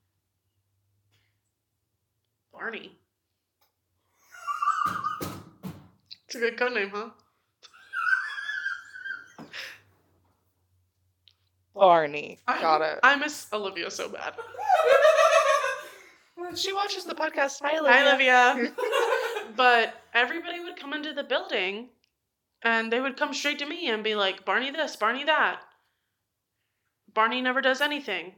Barney. 2.52 2.98
It's 6.26 6.36
a 6.36 6.40
good 6.40 6.58
code 6.58 6.74
name, 6.74 6.90
huh? 6.92 7.10
Barney. 11.74 12.40
I, 12.48 12.62
Got 12.62 12.82
it. 12.82 13.00
I 13.04 13.16
miss 13.16 13.48
Olivia 13.52 13.90
so 13.92 14.10
bad. 14.10 14.34
She 16.56 16.74
watches 16.74 17.06
the 17.06 17.16
podcast. 17.16 17.60
Hi, 17.62 17.72
Hi, 17.76 18.08
Olivia. 18.08 18.74
but 19.56 19.94
everybody 20.14 20.60
would 20.60 20.76
come 20.76 20.94
into 20.94 21.14
the 21.14 21.24
building 21.24 21.90
and 22.62 22.92
they 22.92 23.00
would 23.00 23.18
come 23.18 23.34
straight 23.34 23.60
to 23.60 23.66
me 23.66 23.90
and 23.90 24.04
be 24.04 24.16
like, 24.16 24.46
Barney 24.46 24.72
this, 24.72 24.96
Barney 24.96 25.24
that. 25.24 25.62
Barney 27.14 27.42
never 27.42 27.62
does 27.62 27.82
anything. 27.82 28.34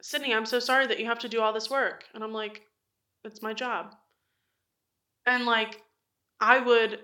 Sydney, 0.00 0.34
I'm 0.34 0.46
so 0.46 0.58
sorry 0.58 0.86
that 0.86 0.98
you 0.98 1.06
have 1.06 1.20
to 1.20 1.28
do 1.28 1.40
all 1.40 1.52
this 1.52 1.70
work. 1.70 2.04
And 2.14 2.22
I'm 2.22 2.32
like, 2.32 2.62
it's 3.24 3.42
my 3.42 3.52
job. 3.52 3.94
And 5.26 5.44
like, 5.44 5.82
I 6.40 6.58
would 6.58 7.00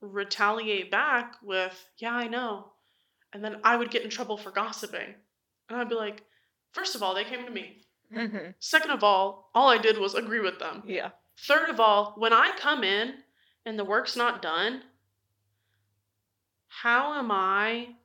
retaliate 0.00 0.90
back 0.90 1.34
with, 1.42 1.88
yeah, 1.98 2.14
I 2.14 2.26
know. 2.26 2.72
And 3.32 3.44
then 3.44 3.60
I 3.64 3.76
would 3.76 3.90
get 3.90 4.02
in 4.02 4.10
trouble 4.10 4.36
for 4.36 4.50
gossiping. 4.50 5.14
And 5.68 5.78
I'd 5.78 5.88
be 5.88 5.94
like, 5.94 6.22
first 6.72 6.94
of 6.94 7.02
all, 7.02 7.14
they 7.14 7.24
came 7.24 7.44
to 7.44 7.50
me. 7.50 7.82
Mhm. 8.12 8.54
Second 8.60 8.90
of 8.92 9.02
all, 9.02 9.50
all 9.54 9.68
I 9.68 9.78
did 9.78 9.98
was 9.98 10.14
agree 10.14 10.40
with 10.40 10.58
them. 10.58 10.82
Yeah. 10.86 11.10
Third 11.38 11.68
of 11.70 11.80
all, 11.80 12.12
when 12.16 12.32
I 12.32 12.52
come 12.56 12.84
in 12.84 13.22
and 13.64 13.78
the 13.78 13.84
work's 13.84 14.16
not 14.16 14.40
done, 14.42 14.82
how 16.68 17.14
am 17.18 17.30
I 17.32 17.96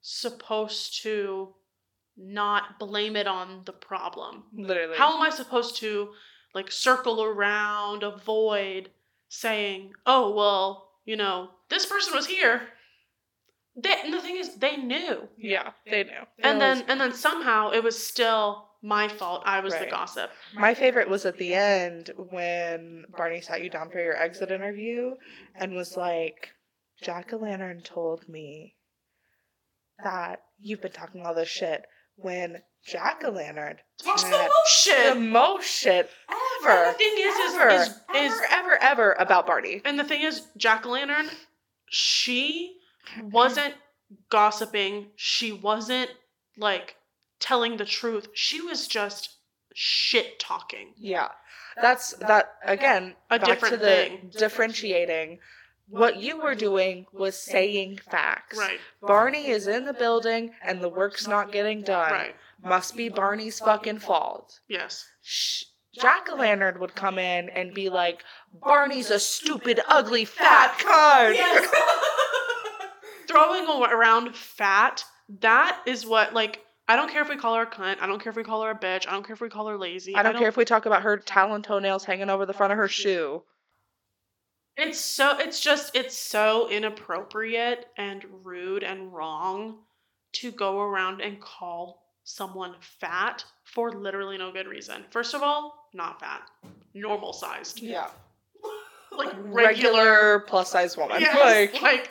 supposed 0.00 1.02
to 1.02 1.54
not 2.16 2.78
blame 2.78 3.16
it 3.16 3.26
on 3.26 3.62
the 3.64 3.72
problem? 3.72 4.44
Literally. 4.54 4.96
How 4.96 5.14
am 5.16 5.22
I 5.22 5.30
supposed 5.30 5.76
to 5.76 6.14
like 6.54 6.72
circle 6.72 7.22
around, 7.22 8.02
avoid 8.02 8.90
saying, 9.28 9.92
"Oh, 10.06 10.30
well, 10.34 10.92
you 11.04 11.16
know, 11.16 11.50
this 11.68 11.84
person 11.86 12.14
was 12.14 12.26
here." 12.26 12.72
They, 13.80 13.94
and 14.04 14.12
the 14.12 14.20
thing 14.20 14.36
is, 14.36 14.56
they 14.56 14.76
knew, 14.76 15.28
Yeah, 15.36 15.70
they 15.88 16.02
knew. 16.04 16.22
and 16.40 16.60
then 16.60 16.78
was- 16.78 16.86
and 16.88 17.00
then 17.00 17.12
somehow 17.12 17.70
it 17.70 17.82
was 17.84 17.96
still 18.06 18.68
my 18.82 19.08
fault. 19.08 19.42
I 19.44 19.60
was 19.60 19.72
the 19.74 19.80
Right. 19.80 19.90
gossip. 19.90 20.30
my 20.54 20.74
favorite 20.74 21.08
was 21.08 21.24
at 21.26 21.36
the 21.36 21.54
end 21.54 22.10
when 22.16 23.04
Barney 23.16 23.40
sat 23.40 23.62
you 23.62 23.70
down 23.70 23.90
for 23.90 24.00
your 24.00 24.16
exit 24.16 24.50
interview 24.50 25.14
and 25.54 25.74
was 25.74 25.96
like, 25.96 26.50
Jack 27.02 27.32
o' 27.32 27.36
Lantern 27.36 27.82
told 27.82 28.28
me 28.28 28.76
that 30.02 30.42
you've 30.60 30.80
been 30.82 30.92
talking 30.92 31.24
all 31.24 31.34
this 31.34 31.48
shit 31.48 31.84
when 32.16 32.62
Jack 32.86 33.22
o' 33.24 33.30
Lantern 33.30 33.78
Talks 34.02 34.22
the 34.24 34.30
had 34.30 34.48
most 34.48 34.70
shit. 34.84 35.14
the 35.14 35.20
most 35.20 35.64
shit 35.66 36.10
And 36.28 36.38
ever. 36.68 36.92
the 36.92 36.98
thing 36.98 37.14
is, 37.18 37.34
is, 37.36 37.54
ever, 37.54 37.68
is, 37.68 37.88
is, 37.88 37.94
ever, 38.14 38.42
ever, 38.50 38.82
ever 38.82 39.12
about 39.18 39.46
Barney. 39.46 39.82
and 39.84 39.98
the 39.98 40.04
thing 40.04 40.22
is, 40.22 40.46
Jack 40.56 40.86
o' 40.86 40.90
Lantern, 40.90 41.28
she 41.88 42.77
wasn't 43.22 43.74
gossiping. 44.30 45.08
She 45.16 45.52
wasn't 45.52 46.10
like 46.56 46.96
telling 47.40 47.76
the 47.76 47.84
truth. 47.84 48.28
She 48.34 48.60
was 48.60 48.86
just 48.86 49.36
shit 49.74 50.38
talking. 50.38 50.94
Yeah. 50.96 51.28
That's 51.80 52.12
that 52.14 52.54
again. 52.64 53.14
A 53.30 53.38
back 53.38 53.48
different 53.48 53.74
to 53.74 53.80
the 53.80 53.86
thing. 53.86 54.30
differentiating. 54.36 55.38
What 55.90 56.16
you 56.16 56.38
were 56.40 56.54
doing 56.54 57.06
was 57.12 57.38
saying 57.38 58.00
facts. 58.10 58.58
Right. 58.58 58.78
Barney 59.00 59.48
is 59.48 59.66
in 59.66 59.86
the 59.86 59.94
building 59.94 60.52
and 60.62 60.82
the 60.82 60.88
work's 60.88 61.26
not 61.26 61.52
getting 61.52 61.82
done. 61.82 62.12
Right. 62.12 62.34
Must 62.62 62.96
be 62.96 63.08
Barney's 63.08 63.60
fucking 63.60 64.00
fault. 64.00 64.60
Yes. 64.68 65.06
Shh. 65.22 65.64
Jack 65.94 66.28
o' 66.30 66.36
Lantern 66.36 66.78
would 66.80 66.94
come 66.94 67.18
in 67.18 67.48
and 67.48 67.72
be 67.72 67.88
like, 67.88 68.22
Barney's 68.52 69.10
a 69.10 69.18
stupid, 69.18 69.80
ugly, 69.88 70.24
fat 70.24 70.78
cunt. 70.78 71.36
Throwing 73.28 73.66
around 73.92 74.34
fat, 74.34 75.04
that 75.40 75.80
is 75.86 76.06
what 76.06 76.32
like 76.34 76.64
I 76.88 76.96
don't 76.96 77.10
care 77.10 77.20
if 77.22 77.28
we 77.28 77.36
call 77.36 77.54
her 77.54 77.62
a 77.62 77.66
cunt. 77.66 77.96
I 78.00 78.06
don't 78.06 78.20
care 78.22 78.30
if 78.30 78.36
we 78.36 78.42
call 78.42 78.62
her 78.62 78.70
a 78.70 78.78
bitch. 78.78 79.06
I 79.06 79.12
don't 79.12 79.24
care 79.26 79.34
if 79.34 79.40
we 79.42 79.50
call 79.50 79.68
her 79.68 79.76
lazy. 79.76 80.14
I 80.16 80.22
don't 80.22 80.38
care 80.38 80.48
if 80.48 80.56
we 80.56 80.64
talk 80.64 80.86
about 80.86 81.02
her 81.02 81.18
talon 81.18 81.62
toenails 81.62 82.04
hanging 82.04 82.30
over 82.30 82.46
the 82.46 82.54
front 82.54 82.72
of 82.72 82.78
her 82.78 82.88
shoe. 82.88 83.42
It's 84.76 84.98
so 85.00 85.36
it's 85.38 85.60
just 85.60 85.94
it's 85.94 86.16
so 86.16 86.70
inappropriate 86.70 87.86
and 87.98 88.24
rude 88.42 88.84
and 88.84 89.12
wrong 89.12 89.78
to 90.34 90.50
go 90.52 90.80
around 90.80 91.20
and 91.20 91.40
call 91.40 92.04
someone 92.24 92.74
fat 92.80 93.44
for 93.64 93.92
literally 93.92 94.38
no 94.38 94.52
good 94.52 94.66
reason. 94.66 95.04
First 95.10 95.34
of 95.34 95.42
all, 95.42 95.88
not 95.94 96.20
fat, 96.20 96.42
normal 96.94 97.32
sized, 97.32 97.80
Yeah. 97.80 98.08
like 99.10 99.32
regular. 99.36 99.66
Regular 99.66 100.38
plus 100.46 100.70
size 100.70 100.96
woman. 100.96 101.20
Yes, 101.20 101.72
like, 101.72 101.82
like 101.82 102.10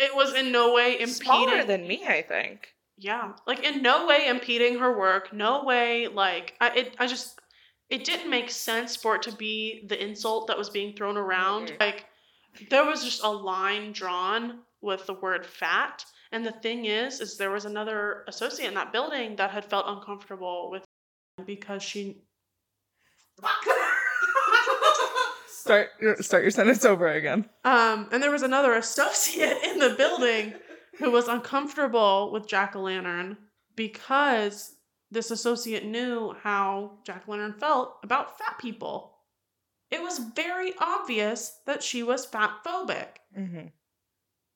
it 0.00 0.14
was 0.16 0.34
in 0.34 0.50
no 0.50 0.72
way 0.74 0.92
impeding. 0.94 1.14
smaller 1.14 1.64
than 1.64 1.86
me, 1.86 2.04
I 2.06 2.22
think. 2.22 2.74
yeah, 2.98 3.32
like 3.46 3.62
in 3.64 3.82
no 3.82 4.06
way 4.06 4.26
impeding 4.28 4.78
her 4.78 4.98
work. 4.98 5.32
No 5.32 5.64
way, 5.64 6.08
like 6.08 6.54
I, 6.60 6.70
it. 6.76 6.96
I 6.98 7.06
just, 7.06 7.38
it 7.88 8.04
didn't 8.04 8.30
make 8.30 8.50
sense 8.50 8.96
for 8.96 9.14
it 9.16 9.22
to 9.22 9.32
be 9.32 9.84
the 9.88 10.02
insult 10.02 10.46
that 10.48 10.58
was 10.58 10.70
being 10.70 10.94
thrown 10.96 11.16
around. 11.16 11.68
Mhm. 11.68 11.80
Like 11.80 12.06
there 12.70 12.84
was 12.84 13.04
just 13.04 13.22
a 13.22 13.28
line 13.28 13.92
drawn 13.92 14.60
with 14.80 15.06
the 15.06 15.14
word 15.14 15.46
fat. 15.46 16.04
And 16.32 16.46
the 16.46 16.52
thing 16.52 16.84
is, 16.86 17.20
is 17.20 17.36
there 17.36 17.50
was 17.50 17.64
another 17.64 18.24
associate 18.28 18.68
in 18.68 18.74
that 18.74 18.92
building 18.92 19.36
that 19.36 19.50
had 19.50 19.64
felt 19.64 19.86
uncomfortable 19.88 20.70
with 20.70 20.84
because 21.46 21.82
she 21.82 22.22
Start 25.60 25.90
your 26.00 26.16
start 26.22 26.42
your 26.42 26.50
sentence 26.50 26.86
over 26.86 27.06
again. 27.06 27.44
Um, 27.66 28.08
and 28.10 28.22
there 28.22 28.30
was 28.30 28.42
another 28.42 28.72
associate 28.72 29.58
in 29.62 29.78
the 29.78 29.90
building 29.90 30.54
who 30.96 31.10
was 31.10 31.28
uncomfortable 31.28 32.30
with 32.32 32.46
Jack 32.46 32.74
o' 32.74 32.80
Lantern 32.80 33.36
because 33.76 34.76
this 35.10 35.30
associate 35.30 35.84
knew 35.84 36.34
how 36.42 36.92
Jack 37.04 37.24
o' 37.28 37.32
Lantern 37.32 37.52
felt 37.60 37.98
about 38.02 38.38
fat 38.38 38.58
people. 38.58 39.18
It 39.90 40.00
was 40.00 40.18
very 40.34 40.72
obvious 40.78 41.60
that 41.66 41.82
she 41.82 42.02
was 42.02 42.24
fat 42.24 42.52
phobic. 42.64 43.18
Mm-hmm. 43.38 43.66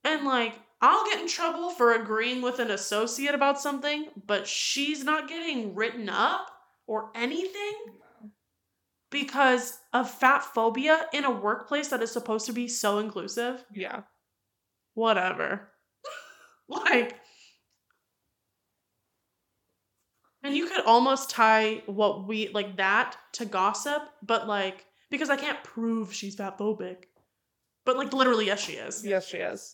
And 0.05 0.25
like, 0.25 0.59
I'll 0.81 1.05
get 1.05 1.21
in 1.21 1.29
trouble 1.29 1.69
for 1.69 1.93
agreeing 1.93 2.41
with 2.41 2.61
an 2.61 2.71
associate 2.71 3.35
about 3.35 3.61
something, 3.61 4.07
but 4.27 4.47
she's 4.47 5.05
not 5.05 5.29
getting 5.29 5.75
written 5.75 6.09
up 6.09 6.51
or 6.87 7.11
anything 7.15 7.75
because 9.15 9.79
of 9.93 10.11
fat 10.11 10.43
phobia 10.43 11.07
in 11.13 11.25
a 11.25 11.31
workplace 11.31 11.87
that 11.87 12.03
is 12.03 12.11
supposed 12.11 12.47
to 12.47 12.53
be 12.53 12.67
so 12.67 12.99
inclusive. 12.99 13.65
Yeah. 13.73 14.01
Whatever. 14.95 15.69
like, 16.69 17.15
and 20.43 20.57
you 20.57 20.67
could 20.67 20.85
almost 20.85 21.31
tie 21.31 21.85
what 21.87 22.27
we 22.27 22.49
like 22.49 22.77
that 22.77 23.17
to 23.35 23.45
gossip, 23.45 24.03
but 24.21 24.49
like, 24.49 24.85
because 25.13 25.31
I 25.31 25.37
can't 25.37 25.63
prove 25.63 26.13
she's 26.13 26.35
fat 26.35 26.59
phobic. 26.59 27.05
But 27.85 27.97
like, 27.97 28.13
literally, 28.13 28.47
yes, 28.47 28.63
she 28.63 28.73
is. 28.73 29.07
Yes, 29.07 29.29
she 29.29 29.37
is. 29.37 29.73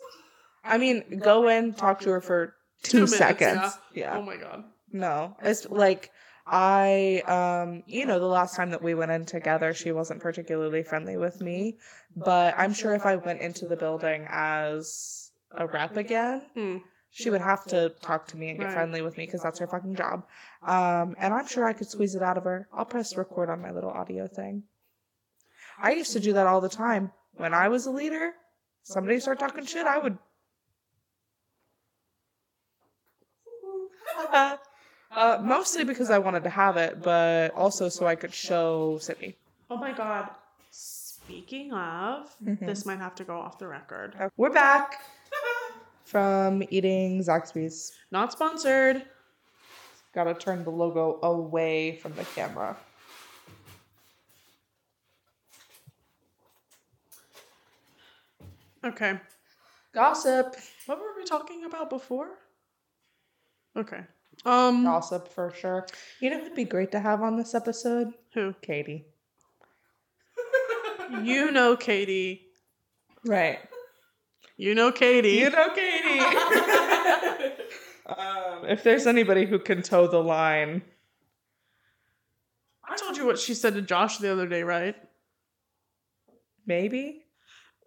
I 0.62 0.76
mean, 0.76 1.18
go 1.24 1.48
in, 1.48 1.72
talk 1.72 2.00
to 2.00 2.11
her 2.11 2.20
for 2.20 2.57
two, 2.83 2.98
minutes, 2.98 3.16
seconds. 3.16 3.79
Yeah. 3.94 4.18
Oh 4.18 4.22
my 4.22 4.37
god. 4.37 4.64
No, 4.92 5.35
it's 5.42 5.66
like 5.70 6.11
I, 6.46 7.22
um, 7.26 7.83
you 7.87 8.07
know, 8.07 8.18
the 8.18 8.26
last 8.26 8.57
time 8.57 8.70
that 8.70 8.83
we 8.83 8.94
went 8.94 9.11
in 9.11 9.24
together, 9.24 9.72
she 9.74 9.92
wasn't 9.92 10.20
particularly 10.20 10.83
friendly 10.83 11.16
with 11.16 11.40
me. 11.40 11.79
But 12.16 12.55
I'm 12.57 12.72
sure 12.72 12.94
if 12.94 13.07
I 13.07 13.16
went 13.16 13.40
into 13.40 13.66
the 13.66 13.76
building 13.76 14.26
as 14.29 15.31
a 15.53 15.66
rep 15.66 15.96
again, 15.96 16.42
Hmm. 16.55 16.79
she 17.11 17.31
would 17.31 17.40
have 17.40 17.64
to 17.66 17.90
talk 18.03 18.26
to 18.29 18.37
me 18.37 18.50
and 18.50 18.59
get 18.59 18.66
Right. 18.66 18.74
friendly 18.74 19.03
with 19.03 19.16
me 19.16 19.26
because 19.26 19.42
that's 19.42 19.59
her 19.59 19.66
fucking 19.66 19.94
job. 19.96 20.26
Um, 20.62 21.14
and 21.18 21.33
I'm 21.35 21.46
sure 21.46 21.64
I 21.64 21.72
could 21.72 21.88
squeeze 21.88 22.14
it 22.14 22.22
out 22.22 22.37
of 22.38 22.44
her. 22.44 22.68
I'll 22.72 22.85
press 22.85 23.16
record 23.16 23.50
on 23.50 23.61
my 23.61 23.70
little 23.70 23.90
audio 23.90 24.26
thing. 24.26 24.64
I 25.79 25.92
used 25.92 26.12
to 26.12 26.20
do 26.20 26.33
that 26.35 26.46
all 26.46 26.61
the 26.61 26.68
time. 26.68 27.12
When 27.35 27.55
I 27.55 27.68
was 27.68 27.87
a 27.87 27.90
leader, 27.90 28.35
somebody 28.83 29.18
start 29.20 29.38
talking 29.38 29.64
shit, 29.64 29.87
I 29.87 29.98
would. 29.98 30.18
uh, 35.10 35.38
mostly 35.42 35.84
because 35.84 36.10
I 36.10 36.18
wanted 36.18 36.44
to 36.44 36.50
have 36.50 36.76
it, 36.76 37.02
but 37.02 37.52
also 37.54 37.88
so 37.88 38.06
I 38.06 38.14
could 38.14 38.32
show 38.34 38.98
Sydney. 39.00 39.36
Oh 39.70 39.76
my 39.76 39.92
god. 39.92 40.30
Speaking 40.70 41.72
of, 41.72 42.34
Mhm. 42.44 42.66
this 42.66 42.84
might 42.86 42.98
have 42.98 43.14
to 43.16 43.24
go 43.24 43.38
off 43.38 43.58
the 43.58 43.68
record. 43.68 44.16
We're 44.36 44.50
back 44.50 45.00
from 46.04 46.62
eating 46.70 47.20
Zaxby's. 47.22 47.92
Not 48.10 48.32
sponsored. 48.32 49.04
Gotta 50.12 50.34
turn 50.34 50.64
the 50.64 50.70
logo 50.70 51.20
away 51.22 51.96
from 51.96 52.14
the 52.16 52.24
camera. 52.24 52.76
Okay. 58.84 59.18
Gossip. 59.92 60.56
What 60.86 60.98
were 60.98 61.14
we 61.16 61.24
talking 61.24 61.64
about 61.64 61.90
before? 61.90 62.30
Okay. 63.76 64.00
Um 64.44 64.85
Gossip 64.85 65.29
for 65.29 65.53
sure. 65.53 65.87
You 66.20 66.31
know 66.31 66.40
who'd 66.40 66.55
be 66.55 66.64
great 66.64 66.92
to 66.92 67.00
have 67.00 67.20
on 67.22 67.37
this 67.37 67.55
episode? 67.55 68.12
who? 68.35 68.55
Katie. 68.62 69.07
You 71.22 71.50
know 71.50 71.76
Katie. 71.76 72.46
Right. 73.26 73.59
You 74.57 74.74
know 74.76 74.92
Katie. 74.92 75.31
You 75.33 75.50
know 75.50 75.68
Katie. 75.74 76.20
um, 78.07 78.64
if 78.68 78.85
there's 78.85 79.07
anybody 79.09 79.44
who 79.44 79.59
can 79.59 79.83
toe 79.83 80.07
the 80.07 80.22
line, 80.22 80.83
I 82.88 82.96
told 82.96 83.16
you 83.16 83.26
what 83.26 83.38
she 83.40 83.55
said 83.55 83.74
to 83.74 83.83
Josh 83.83 84.18
the 84.18 84.31
other 84.31 84.46
day, 84.46 84.62
right? 84.62 84.94
maybe. 86.66 87.24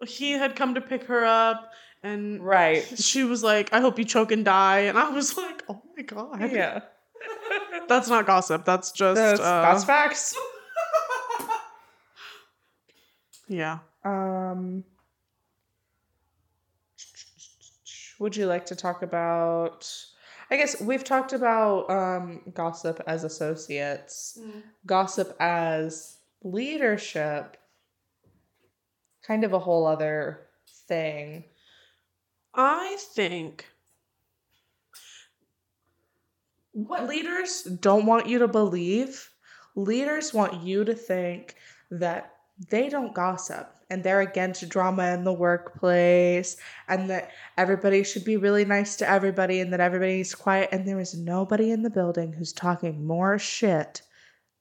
He 0.06 0.32
had 0.32 0.54
come 0.56 0.74
to 0.74 0.80
pick 0.82 1.04
her 1.04 1.24
up 1.24 1.72
and 2.02 2.44
Right. 2.44 2.82
she 2.98 3.24
was 3.24 3.42
like, 3.42 3.72
I 3.72 3.80
hope 3.80 3.98
you 3.98 4.04
choke 4.04 4.30
and 4.32 4.44
die. 4.44 4.80
And 4.80 4.98
I 4.98 5.08
was 5.08 5.34
like, 5.38 5.62
oh 5.70 5.80
my 5.96 6.02
god. 6.02 6.52
Yeah. 6.52 6.80
That's 7.88 8.08
not 8.08 8.26
gossip. 8.26 8.64
That's 8.64 8.92
just 8.92 9.16
That's, 9.16 9.40
uh, 9.40 9.62
that's 9.62 9.84
facts. 9.84 10.36
yeah. 13.48 13.78
Um, 14.04 14.84
would 18.18 18.36
you 18.36 18.46
like 18.46 18.66
to 18.66 18.76
talk 18.76 19.02
about? 19.02 19.90
I 20.50 20.56
guess 20.56 20.80
we've 20.80 21.04
talked 21.04 21.32
about 21.32 21.90
um, 21.90 22.40
gossip 22.54 23.02
as 23.06 23.24
associates, 23.24 24.38
gossip 24.86 25.34
as 25.40 26.18
leadership, 26.42 27.56
kind 29.26 29.44
of 29.44 29.52
a 29.52 29.58
whole 29.58 29.86
other 29.86 30.46
thing. 30.86 31.44
I 32.54 32.96
think 33.14 33.66
What 36.74 37.08
leaders 37.08 37.62
don't 37.62 38.04
want 38.04 38.26
you 38.26 38.40
to 38.40 38.48
believe, 38.48 39.30
leaders 39.74 40.34
want 40.34 40.62
you 40.62 40.84
to 40.84 40.94
think 40.94 41.54
that 41.90 42.34
they 42.68 42.88
don't 42.88 43.14
gossip 43.14 43.70
and 43.90 44.02
they're 44.02 44.20
against 44.20 44.68
drama 44.68 45.12
in 45.12 45.24
the 45.24 45.32
workplace 45.32 46.56
and 46.88 47.08
that 47.10 47.30
everybody 47.56 48.02
should 48.02 48.24
be 48.24 48.36
really 48.36 48.64
nice 48.64 48.96
to 48.96 49.08
everybody 49.08 49.60
and 49.60 49.72
that 49.72 49.80
everybody's 49.80 50.34
quiet 50.34 50.68
and 50.72 50.86
there 50.86 51.00
is 51.00 51.14
nobody 51.14 51.70
in 51.70 51.82
the 51.82 51.90
building 51.90 52.32
who's 52.32 52.52
talking 52.52 53.06
more 53.06 53.38
shit 53.38 54.02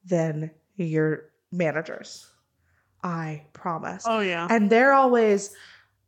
than 0.06 0.52
your 0.76 1.30
managers. 1.52 2.30
I 3.04 3.43
promise. 3.54 4.04
Oh 4.08 4.19
yeah. 4.19 4.47
And 4.49 4.69
they're 4.69 4.93
always, 4.93 5.52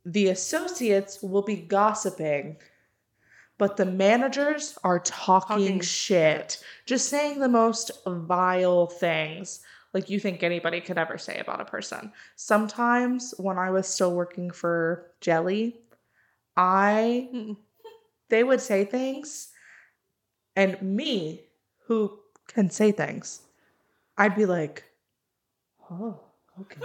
the 0.04 0.28
associates 0.28 1.22
will 1.22 1.42
be 1.42 1.56
gossiping, 1.56 2.56
but 3.58 3.76
the 3.76 3.86
managers 3.86 4.78
are 4.84 4.98
talking, 5.00 5.56
Talking 5.56 5.80
shit, 5.80 6.62
just 6.84 7.08
saying 7.08 7.40
the 7.40 7.48
most 7.48 7.90
vile 8.06 8.86
things 8.86 9.60
like 9.94 10.10
you 10.10 10.20
think 10.20 10.42
anybody 10.42 10.80
could 10.82 10.98
ever 10.98 11.16
say 11.16 11.38
about 11.38 11.60
a 11.60 11.64
person. 11.64 12.12
Sometimes 12.34 13.32
when 13.38 13.56
I 13.56 13.70
was 13.70 13.88
still 13.88 14.12
working 14.12 14.50
for 14.50 15.10
Jelly, 15.22 15.76
I 16.56 17.56
they 18.28 18.44
would 18.44 18.60
say 18.60 18.84
things 18.84 19.48
and 20.54 20.80
me 20.82 21.44
who 21.86 22.18
can 22.46 22.68
say 22.70 22.92
things, 22.92 23.40
I'd 24.18 24.36
be 24.36 24.46
like, 24.46 24.84
"Oh, 25.90 26.20
okay." 26.60 26.80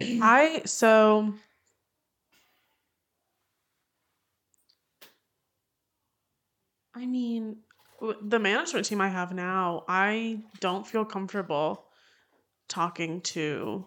I 0.22 0.62
so 0.64 1.34
I 7.00 7.06
mean, 7.06 7.56
the 8.22 8.38
management 8.38 8.84
team 8.84 9.00
I 9.00 9.08
have 9.08 9.32
now, 9.32 9.84
I 9.88 10.42
don't 10.60 10.86
feel 10.86 11.04
comfortable 11.04 11.84
talking 12.68 13.22
to 13.22 13.86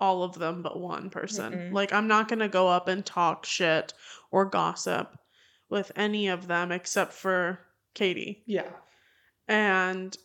all 0.00 0.22
of 0.22 0.38
them 0.38 0.62
but 0.62 0.80
one 0.80 1.10
person. 1.10 1.52
Mm-mm. 1.52 1.72
Like 1.72 1.92
I'm 1.92 2.08
not 2.08 2.28
going 2.28 2.38
to 2.38 2.48
go 2.48 2.68
up 2.68 2.88
and 2.88 3.04
talk 3.04 3.44
shit 3.44 3.92
or 4.30 4.46
gossip 4.46 5.18
with 5.68 5.92
any 5.94 6.28
of 6.28 6.46
them 6.46 6.72
except 6.72 7.12
for 7.12 7.60
Katie. 7.92 8.42
Yeah. 8.46 8.70
And 9.46 10.16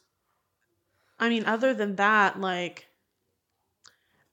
I 1.20 1.28
mean, 1.28 1.46
other 1.46 1.74
than 1.74 1.98
that, 1.98 2.40
like, 2.40 2.88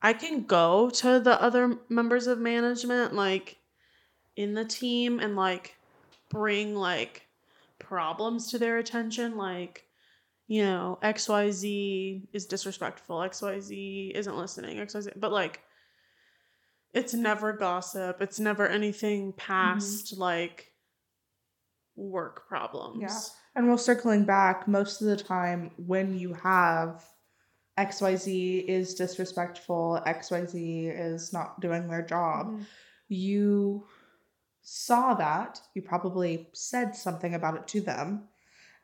I 0.00 0.12
can 0.12 0.44
go 0.44 0.90
to 0.90 1.20
the 1.20 1.40
other 1.40 1.78
members 1.88 2.26
of 2.26 2.38
management, 2.38 3.14
like, 3.14 3.58
in 4.36 4.54
the 4.54 4.64
team 4.64 5.20
and 5.20 5.36
like 5.36 5.76
bring 6.32 6.74
like 6.74 7.26
problems 7.78 8.50
to 8.50 8.58
their 8.58 8.78
attention 8.78 9.36
like 9.36 9.84
you 10.46 10.62
know 10.62 10.98
xyz 11.02 12.26
is 12.32 12.46
disrespectful 12.46 13.18
xyz 13.18 14.10
isn't 14.12 14.36
listening 14.36 14.78
xyz 14.78 15.12
but 15.16 15.30
like 15.30 15.60
it's 16.94 17.12
never 17.12 17.52
gossip 17.52 18.22
it's 18.22 18.40
never 18.40 18.66
anything 18.66 19.32
past 19.34 20.16
like 20.16 20.72
work 21.96 22.48
problems 22.48 23.00
Yeah. 23.00 23.18
And 23.54 23.68
well, 23.68 23.76
circling 23.76 24.24
back, 24.24 24.66
most 24.66 25.02
of 25.02 25.08
the 25.08 25.16
time 25.16 25.72
when 25.76 26.18
you 26.18 26.32
have 26.32 27.04
XYZ 27.78 28.64
is 28.66 28.94
disrespectful, 28.94 30.00
XYZ 30.06 30.88
is 30.88 31.34
not 31.34 31.60
doing 31.60 31.88
their 31.88 32.00
job, 32.00 32.46
Mhm. 32.46 32.66
you 33.08 33.86
saw 34.62 35.14
that, 35.14 35.60
you 35.74 35.82
probably 35.82 36.48
said 36.52 36.94
something 36.96 37.34
about 37.34 37.56
it 37.56 37.68
to 37.68 37.80
them. 37.80 38.28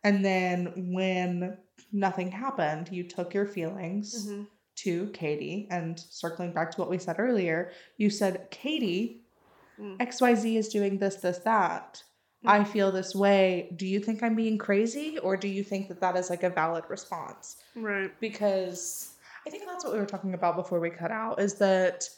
And 0.05 0.25
then 0.25 0.93
when 0.93 1.57
nothing 1.93 2.31
happened, 2.31 2.89
you 2.91 3.05
took 3.05 3.35
your 3.35 3.47
feelings 3.47 4.29
Mhm. 4.29 4.47
to 4.77 5.09
Katie. 5.11 5.67
And 5.71 5.99
circling 5.99 6.53
back 6.53 6.71
to 6.73 6.81
what 6.81 6.91
we 6.91 6.99
said 6.99 7.17
earlier, 7.19 7.73
you 7.97 8.11
said, 8.11 8.51
Katie, 8.51 9.25
Mm. 9.79 9.97
XYZ 10.01 10.57
is 10.57 10.69
doing 10.69 10.99
this, 10.99 11.17
this, 11.17 11.39
that. 11.39 12.03
I 12.45 12.63
feel 12.65 12.93
this 12.93 13.15
way. 13.15 13.73
Do 13.77 13.85
you 13.87 13.99
think 14.01 14.23
I'm 14.23 14.37
being 14.37 14.59
crazy 14.59 15.19
or 15.19 15.37
do 15.37 15.49
you 15.49 15.65
think 15.65 15.89
that 15.89 16.01
that 16.01 16.17
is 16.17 16.31
like 16.31 16.45
a 16.45 16.51
valid 16.51 16.85
response? 16.89 17.57
right 17.75 18.13
Because 18.21 19.15
I 19.47 19.51
think 19.51 19.65
that's 19.67 19.85
what 19.85 19.93
we 19.93 19.99
were 19.99 20.07
talking 20.07 20.35
about 20.35 20.57
before 20.57 20.79
we 20.81 20.91
cut 20.91 21.11
out 21.11 21.41
is 21.41 21.55
that 21.57 22.09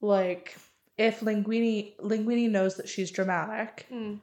like 0.00 0.56
if 0.98 1.20
Linguini 1.20 1.96
Linguini 2.00 2.50
knows 2.50 2.74
that 2.76 2.88
she's 2.88 3.10
dramatic. 3.10 3.86
Mm. 3.90 4.20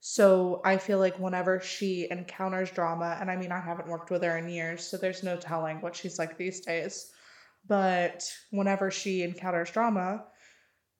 So 0.00 0.60
I 0.64 0.76
feel 0.78 0.98
like 0.98 1.18
whenever 1.18 1.60
she 1.60 2.08
encounters 2.10 2.70
drama 2.70 3.16
and 3.20 3.30
I 3.30 3.36
mean 3.36 3.52
I 3.52 3.60
haven't 3.60 3.88
worked 3.88 4.10
with 4.10 4.22
her 4.22 4.36
in 4.36 4.48
years, 4.48 4.84
so 4.86 4.96
there's 4.96 5.22
no 5.22 5.36
telling 5.36 5.80
what 5.80 5.96
she's 5.96 6.18
like 6.18 6.36
these 6.36 6.60
days. 6.60 7.10
But 7.66 8.24
whenever 8.50 8.90
she 8.90 9.22
encounters 9.22 9.70
drama, 9.70 10.24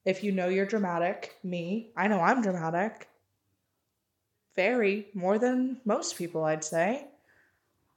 if 0.05 0.22
you 0.25 0.33
know 0.33 0.48
you're 0.48 0.66
dramatic, 0.66 1.37
me, 1.42 1.92
I 1.96 2.09
know 2.09 2.20
I'm 2.20 2.42
dramatic. 2.42 3.09
Very, 4.55 5.09
more 5.14 5.38
than 5.38 5.81
most 5.85 6.16
people, 6.16 6.44
I'd 6.44 6.64
say. 6.64 7.07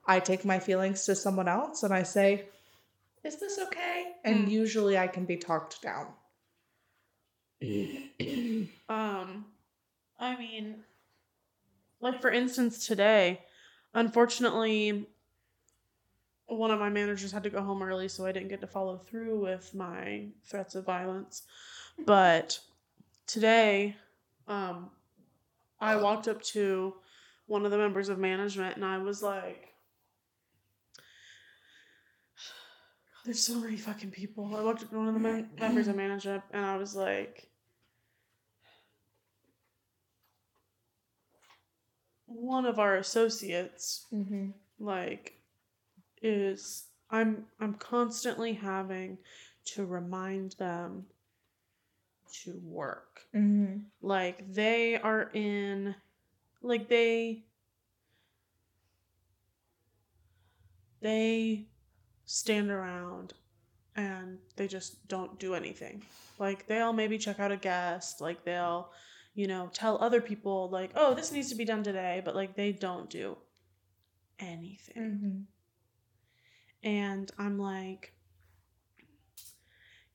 I 0.08 0.20
take 0.20 0.46
my 0.46 0.60
feelings 0.60 1.06
to 1.06 1.16
someone 1.16 1.48
else 1.48 1.84
and 1.84 1.94
I 1.94 2.04
say, 2.04 2.46
Is 3.24 3.40
this 3.40 3.60
okay? 3.60 4.14
And 4.24 4.48
Mm. 4.48 4.52
usually 4.52 4.98
I 4.98 5.08
can 5.08 5.26
be 5.26 5.38
talked 5.38 5.82
down. 5.82 6.08
Um, 8.88 9.46
I 10.20 10.38
mean, 10.38 10.84
like 12.00 12.22
for 12.22 12.30
instance, 12.30 12.86
today, 12.86 13.42
unfortunately, 13.96 15.08
one 16.48 16.70
of 16.72 16.80
my 16.80 16.90
managers 16.90 17.32
had 17.32 17.44
to 17.44 17.50
go 17.50 17.64
home 17.64 17.82
early, 17.82 18.08
so 18.08 18.26
I 18.26 18.32
didn't 18.32 18.50
get 18.50 18.62
to 18.62 18.68
follow 18.68 18.98
through 18.98 19.40
with 19.40 19.74
my 19.74 20.28
threats 20.44 20.76
of 20.76 20.86
violence. 20.86 21.44
But 21.98 22.60
today, 23.26 23.96
um, 24.48 24.92
I 25.80 25.96
walked 25.96 26.28
up 26.28 26.42
to 26.44 26.94
one 27.48 27.66
of 27.66 27.72
the 27.72 27.78
members 27.78 28.10
of 28.10 28.20
management 28.20 28.76
and 28.76 28.86
I 28.86 29.00
was 29.00 29.24
like, 29.24 29.74
There's 33.26 33.44
so 33.44 33.60
many 33.60 33.78
fucking 33.78 34.12
people. 34.12 34.56
I 34.56 34.62
walked 34.62 34.84
up 34.84 34.90
to 34.92 34.98
one 34.98 35.08
of 35.08 35.16
the 35.16 35.48
members 35.60 35.88
of 35.88 35.96
management 35.96 36.44
and 36.52 36.64
I 36.64 36.78
was 36.78 36.96
like, 36.96 37.48
one 42.36 42.66
of 42.66 42.80
our 42.80 42.96
associates 42.96 44.06
Mm-hmm. 44.14 44.50
like 44.80 45.34
is 46.22 46.86
i'm 47.10 47.46
i'm 47.60 47.74
constantly 47.76 48.54
having 48.54 49.18
to 49.66 49.86
remind 49.86 50.54
them 50.54 51.06
to 52.44 52.60
work 52.64 53.22
Mm-hmm. 53.36 53.80
like 54.02 54.52
they 54.54 54.98
are 54.98 55.30
in 55.34 55.96
like 56.62 56.90
they 56.90 57.44
they 61.02 61.66
stand 62.26 62.72
around 62.72 63.34
and 63.96 64.40
they 64.56 64.68
just 64.68 65.08
don't 65.08 65.40
do 65.40 65.54
anything 65.54 66.02
like 66.40 66.68
they'll 66.68 66.94
maybe 66.94 67.18
check 67.18 67.40
out 67.40 67.52
a 67.52 67.58
guest 67.58 68.20
like 68.22 68.44
they'll 68.44 68.90
you 69.36 69.46
know 69.48 69.70
tell 69.74 70.02
other 70.02 70.22
people 70.22 70.70
like 70.72 70.92
oh 70.96 71.14
this 71.14 71.32
needs 71.32 71.50
to 71.50 71.56
be 71.56 71.66
done 71.66 71.84
today 71.84 72.22
but 72.26 72.36
like 72.36 72.56
they 72.56 72.72
don't 72.72 73.10
do 73.10 73.38
anything 74.40 74.96
Mm-hmm. 74.98 76.90
and 76.90 77.32
I'm 77.38 77.58
like, 77.60 78.14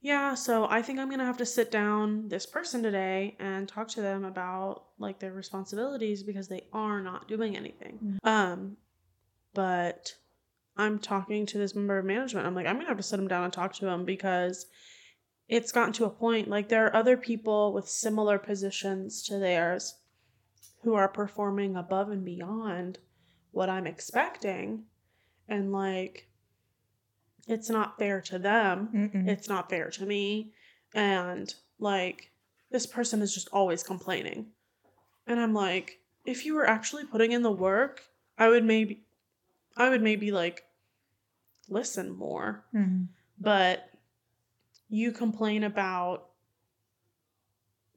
yeah, 0.02 0.34
so 0.34 0.66
I 0.70 0.80
think 0.82 0.98
I'm 0.98 1.08
going 1.08 1.18
to 1.18 1.26
have 1.26 1.36
to 1.38 1.46
sit 1.46 1.70
down 1.70 2.28
this 2.28 2.46
person 2.46 2.82
today 2.82 3.36
and 3.38 3.68
talk 3.68 3.88
to 3.88 4.00
them 4.00 4.24
about 4.24 4.84
like 4.98 5.18
their 5.18 5.32
responsibilities 5.32 6.22
because 6.22 6.48
they 6.48 6.62
are 6.72 7.00
not 7.02 7.28
doing 7.28 7.56
anything. 7.56 8.18
Um 8.24 8.76
but 9.52 10.14
I'm 10.76 10.98
talking 10.98 11.44
to 11.46 11.58
this 11.58 11.74
member 11.74 11.98
of 11.98 12.04
management. 12.06 12.46
I'm 12.46 12.54
like, 12.54 12.66
I'm 12.66 12.76
going 12.76 12.86
to 12.86 12.90
have 12.90 12.96
to 12.96 13.02
sit 13.02 13.16
them 13.16 13.28
down 13.28 13.44
and 13.44 13.52
talk 13.52 13.74
to 13.74 13.84
them 13.84 14.04
because 14.04 14.66
it's 15.50 15.72
gotten 15.72 15.92
to 15.92 16.04
a 16.04 16.10
point 16.10 16.46
like 16.48 16.68
there 16.68 16.86
are 16.86 16.94
other 16.96 17.16
people 17.16 17.72
with 17.72 17.88
similar 17.88 18.38
positions 18.38 19.20
to 19.24 19.36
theirs 19.38 19.96
who 20.82 20.94
are 20.94 21.08
performing 21.08 21.76
above 21.76 22.08
and 22.08 22.24
beyond 22.24 22.98
what 23.50 23.68
I'm 23.68 23.86
expecting. 23.86 24.84
And 25.48 25.72
like 25.72 26.28
it's 27.48 27.68
not 27.68 27.98
fair 27.98 28.20
to 28.22 28.38
them. 28.38 28.88
Mm-mm. 28.94 29.28
it's 29.28 29.48
not 29.48 29.68
fair 29.68 29.90
to 29.90 30.06
me. 30.06 30.52
And 30.94 31.52
like 31.80 32.30
this 32.70 32.86
person 32.86 33.20
is 33.20 33.34
just 33.34 33.48
always 33.52 33.82
complaining. 33.82 34.46
And 35.26 35.38
i'm 35.40 35.52
like 35.54 35.98
if 36.24 36.46
you 36.46 36.54
were 36.54 36.66
actually 36.66 37.04
putting 37.04 37.32
in 37.32 37.42
the 37.42 37.50
work 37.52 38.02
i 38.38 38.48
would 38.48 38.64
maybe 38.64 39.02
i 39.76 39.88
would 39.88 40.02
maybe 40.02 40.30
like 40.32 40.62
listen 41.68 42.10
more. 42.16 42.64
Mhm. 42.74 43.08
but 43.38 43.89
you 44.90 45.12
complain 45.12 45.64
about 45.64 46.26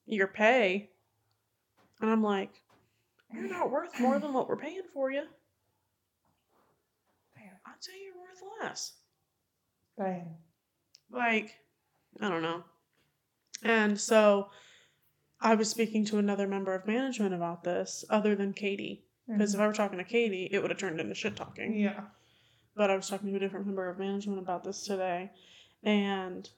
your 0.05 0.27
pay. 0.27 0.91
And 1.99 2.09
i'm 2.09 2.23
like 2.23 2.61
you're 3.33 3.49
not 3.49 3.71
worth 3.71 3.99
more 3.99 4.19
than 4.19 4.31
what 4.31 4.47
we're 4.47 4.57
paying 4.57 4.83
for 4.93 5.11
you. 5.11 5.23
I'd 7.65 7.83
say 7.83 7.93
you're 8.03 8.13
worth 8.13 8.43
less. 8.61 8.93
Right. 9.97 10.25
like 11.11 11.55
i 12.19 12.29
don't 12.29 12.41
know. 12.41 12.63
And 13.63 13.99
so 13.99 14.49
i 15.41 15.55
was 15.55 15.69
speaking 15.69 16.05
to 16.05 16.17
another 16.17 16.47
member 16.47 16.73
of 16.73 16.87
management 16.87 17.33
about 17.33 17.63
this 17.63 18.05
other 18.09 18.35
than 18.35 18.53
katie. 18.53 19.05
Because 19.27 19.53
if 19.53 19.57
mm-hmm. 19.57 19.63
i 19.63 19.67
were 19.67 19.73
talking 19.73 19.97
to 19.97 20.03
katie 20.03 20.49
it 20.51 20.61
would 20.61 20.71
have 20.71 20.79
turned 20.79 20.99
into 20.99 21.15
shit 21.15 21.35
talking. 21.35 21.75
Yeah. 21.75 22.01
but 22.75 22.89
i 22.89 22.95
was 22.95 23.07
talking 23.07 23.29
to 23.29 23.37
a 23.37 23.39
different 23.39 23.65
member 23.65 23.89
of 23.89 23.97
management 23.97 24.39
about 24.39 24.63
this 24.63 24.83
today. 24.83 25.31
And 25.83 26.49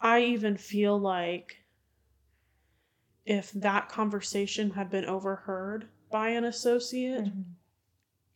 i 0.00 0.20
even 0.20 0.56
feel 0.56 0.98
like 0.98 1.56
if 3.24 3.52
that 3.52 3.88
conversation 3.88 4.70
had 4.70 4.90
been 4.90 5.04
overheard 5.04 5.88
by 6.10 6.30
an 6.30 6.44
associate 6.44 7.24
Mhm. 7.24 7.44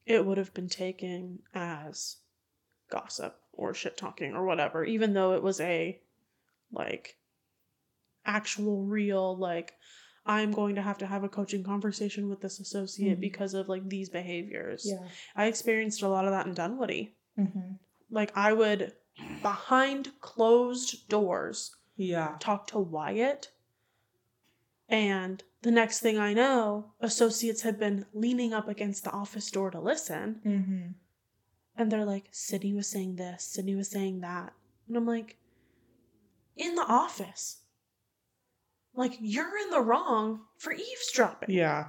it 0.04 0.26
would 0.26 0.36
have 0.38 0.52
been 0.52 0.68
taken 0.68 1.42
as 1.54 2.16
gossip 2.90 3.40
or 3.52 3.72
shit 3.72 3.96
talking 3.96 4.34
or 4.34 4.44
whatever, 4.44 4.84
even 4.84 5.12
though 5.14 5.32
it 5.34 5.42
was 5.42 5.60
a 5.60 6.00
like 6.70 7.16
actual 8.24 8.82
real 8.84 9.36
like 9.36 9.74
I'm 10.24 10.52
going 10.52 10.76
to 10.76 10.82
have 10.82 10.98
to 10.98 11.06
have 11.06 11.24
a 11.24 11.28
coaching 11.28 11.64
conversation 11.64 12.28
with 12.28 12.40
this 12.40 12.60
associate 12.60 13.18
Mhm. 13.18 13.20
because 13.20 13.54
of 13.54 13.68
like 13.68 13.88
these 13.88 14.08
behaviors. 14.08 14.84
Yeah. 14.88 15.08
I 15.34 15.46
experienced 15.46 16.02
a 16.02 16.08
lot 16.08 16.24
of 16.26 16.30
that 16.30 16.46
in 16.46 16.54
Dunwoody. 16.54 17.16
Mm-hmm. 17.38 17.72
Like 18.10 18.30
I 18.36 18.52
would 18.52 18.94
behind 19.42 20.10
closed 20.20 21.08
doors 21.08 21.74
Yeah. 21.96 22.36
talk 22.40 22.66
to 22.68 22.78
Wyatt 22.78 23.50
and 24.88 25.42
the 25.62 25.70
next 25.70 26.00
thing 26.00 26.18
I 26.18 26.34
know, 26.34 26.92
associates 27.00 27.62
had 27.62 27.78
been 27.78 28.04
leaning 28.12 28.52
up 28.52 28.68
against 28.68 29.04
the 29.04 29.10
office 29.10 29.50
door 29.50 29.70
to 29.70 29.80
listen. 29.80 30.40
Mm-hmm. 30.44 30.88
And 31.76 31.90
they're 31.90 32.04
like, 32.04 32.26
Sydney 32.30 32.74
was 32.74 32.88
saying 32.88 33.16
this, 33.16 33.44
Sydney 33.44 33.74
was 33.74 33.88
saying 33.88 34.20
that. 34.20 34.52
And 34.88 34.96
I'm 34.96 35.06
like, 35.06 35.38
in 36.56 36.74
the 36.74 36.82
office. 36.82 37.58
Like, 38.94 39.16
you're 39.20 39.56
in 39.56 39.70
the 39.70 39.80
wrong 39.80 40.40
for 40.58 40.72
eavesdropping. 40.72 41.50
Yeah. 41.50 41.86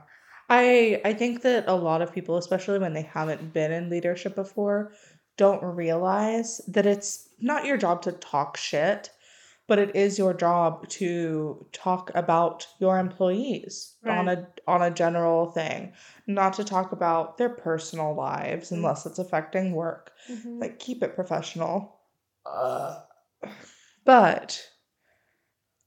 I 0.50 1.02
I 1.04 1.14
think 1.14 1.42
that 1.42 1.66
a 1.68 1.76
lot 1.76 2.02
of 2.02 2.14
people, 2.14 2.38
especially 2.38 2.80
when 2.80 2.94
they 2.94 3.02
haven't 3.02 3.52
been 3.54 3.72
in 3.74 3.90
leadership 3.90 4.36
before, 4.36 4.94
don't 5.38 5.64
realize 5.64 6.62
that 6.68 6.86
it's 6.86 7.30
not 7.40 7.66
your 7.66 7.78
job 7.78 8.02
to 8.04 8.12
talk 8.12 8.58
shit, 8.58 9.10
but 9.68 9.80
it 9.80 9.96
is 9.96 10.18
your 10.20 10.34
job 10.34 10.88
to 10.90 11.66
talk 11.72 12.12
about 12.16 12.68
your 12.80 13.00
employees 13.00 13.96
on 14.06 14.28
a 14.30 14.48
on 14.68 14.82
a 14.82 14.92
general 14.92 15.52
thing, 15.52 15.94
not 16.28 16.54
to 16.54 16.64
talk 16.64 16.92
about 16.92 17.38
their 17.38 17.50
personal 17.50 18.14
lives 18.14 18.70
Mm. 18.70 18.78
unless 18.78 19.06
it's 19.06 19.20
affecting 19.20 19.74
work. 19.74 20.12
Mhm. 20.30 20.62
Like 20.62 20.80
keep 20.80 21.02
it 21.04 21.16
professional. 21.16 22.00
Uh, 22.46 23.02
but 24.06 24.70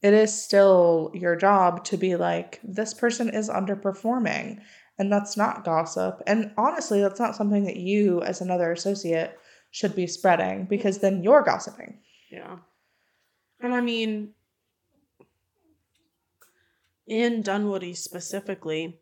it 0.03 0.15
is 0.15 0.33
still 0.33 1.11
your 1.15 1.37
job 1.37 1.85
to 1.85 1.97
be 1.97 2.17
like 2.17 2.61
this 2.63 2.95
person 2.95 3.29
is 3.29 3.49
underperforming 3.49 4.61
and 4.99 5.13
that's 5.13 5.37
not 5.37 5.65
gossip. 5.65 6.23
And 6.27 6.53
honestly, 6.57 7.01
that's 7.01 7.21
not 7.21 7.37
something 7.37 7.65
that 7.65 7.77
you 7.77 8.23
as 8.23 8.41
another 8.41 8.73
associate 8.73 9.39
should 9.71 9.95
be 9.95 10.07
spreading 10.07 10.65
because 10.65 10.99
then 10.99 11.23
you're 11.23 11.43
gossiping. 11.43 11.99
Yeah. 12.31 12.57
And 13.61 13.75
I 13.75 13.81
mean, 13.81 14.31
in 17.07 17.43
Dunwoody 17.43 17.95
specifically, 17.95 18.99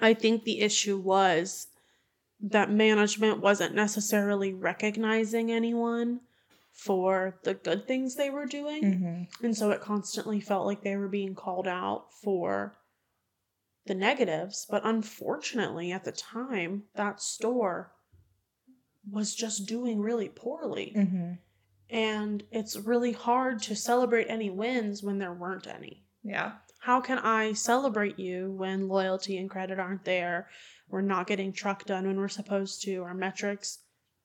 I 0.00 0.14
think 0.14 0.44
the 0.44 0.60
issue 0.60 0.96
was 0.96 1.66
that 2.40 2.70
management 2.70 3.40
wasn't 3.40 3.74
necessarily 3.74 4.52
recognizing 4.52 5.50
anyone 5.50 6.20
for 6.72 7.36
the 7.42 7.54
good 7.54 7.88
things 7.88 8.14
they 8.14 8.30
were 8.30 8.46
doing. 8.46 8.84
Mm-hmm. 8.84 9.44
And 9.44 9.56
so 9.56 9.72
it 9.72 9.80
constantly 9.80 10.40
felt 10.40 10.64
like 10.64 10.82
they 10.82 10.96
were 10.96 11.08
being 11.08 11.34
called 11.34 11.66
out 11.66 12.12
for 12.22 12.77
the 13.88 13.94
negatives. 13.94 14.66
But 14.70 14.82
unfortunately, 14.84 15.90
at 15.90 16.04
the 16.04 16.12
time, 16.12 16.84
that 16.94 17.20
store 17.20 17.92
was 19.10 19.34
just 19.34 19.66
doing 19.66 20.00
really 20.00 20.28
poorly. 20.28 20.94
Mm-hmm. 20.96 21.32
And 21.90 22.44
it's 22.52 22.76
really 22.76 23.12
hard 23.12 23.62
to 23.62 23.74
celebrate 23.74 24.26
any 24.28 24.50
wins 24.50 25.02
when 25.02 25.18
there 25.18 25.32
weren't 25.32 25.66
any. 25.66 26.04
Yeah. 26.22 26.52
How 26.80 27.00
can 27.00 27.18
I 27.18 27.54
celebrate 27.54 28.18
you 28.18 28.52
when 28.52 28.88
loyalty 28.88 29.38
and 29.38 29.50
credit 29.50 29.78
aren't 29.78 30.04
there? 30.04 30.48
We're 30.88 31.00
not 31.00 31.26
getting 31.26 31.52
truck 31.52 31.84
done 31.84 32.06
when 32.06 32.18
we're 32.18 32.28
supposed 32.28 32.82
to. 32.82 33.02
Our 33.02 33.14
metrics 33.14 33.80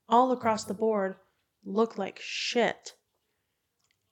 all 0.08 0.32
across 0.32 0.66
the 0.66 0.74
board 0.74 1.16
look 1.66 1.98
like 1.98 2.20
shit. 2.22 2.94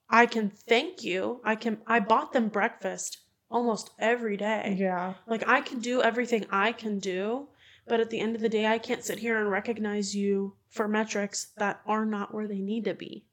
I 0.09 0.25
can 0.25 0.49
thank 0.49 1.03
you. 1.03 1.41
I 1.43 1.55
can 1.55 1.79
I 1.87 1.99
bought 1.99 2.33
them 2.33 2.49
breakfast 2.49 3.20
almost 3.51 3.91
every 3.99 4.37
day. 4.37 4.75
Yeah. 4.79 5.13
Like 5.27 5.47
I 5.47 5.61
can 5.61 5.79
do 5.79 6.01
everything 6.01 6.45
I 6.49 6.71
can 6.71 6.99
do, 6.99 7.47
but 7.87 7.99
at 7.99 8.09
the 8.09 8.19
end 8.19 8.35
of 8.35 8.41
the 8.41 8.49
day 8.49 8.65
I 8.65 8.79
can't 8.79 9.03
sit 9.03 9.19
here 9.19 9.39
and 9.39 9.51
recognize 9.51 10.15
you 10.15 10.55
for 10.69 10.87
metrics 10.87 11.47
that 11.57 11.81
are 11.85 12.05
not 12.05 12.33
where 12.33 12.47
they 12.47 12.59
need 12.59 12.85
to 12.85 12.93
be. 12.93 13.25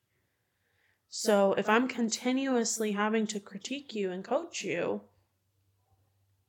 So 1.09 1.55
if 1.55 1.69
I'm 1.69 1.89
continuously 1.89 2.93
having 2.93 3.27
to 3.29 3.41
critique 3.41 3.95
you 3.95 4.11
and 4.11 4.23
coach 4.23 4.62
you, 4.62 5.03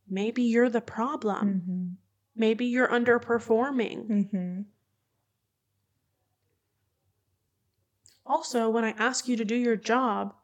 maybe 0.10 0.44
you're 0.44 0.70
the 0.70 0.82
problem. 0.82 1.48
Mm-hmm. 1.48 1.88
Maybe 2.36 2.66
you're 2.66 2.88
underperforming. 2.88 4.08
Mm-hmm. 4.08 4.62
Also, 8.26 8.70
when 8.70 8.84
I 8.84 8.92
ask 8.92 9.28
you 9.28 9.36
to 9.38 9.46
do 9.46 9.56
your 9.56 9.76
job, 9.76 10.36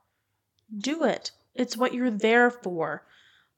do 0.76 1.04
it. 1.04 1.32
It's 1.54 1.78
what 1.78 1.94
you're 1.94 2.12
there 2.12 2.50
for. 2.50 3.06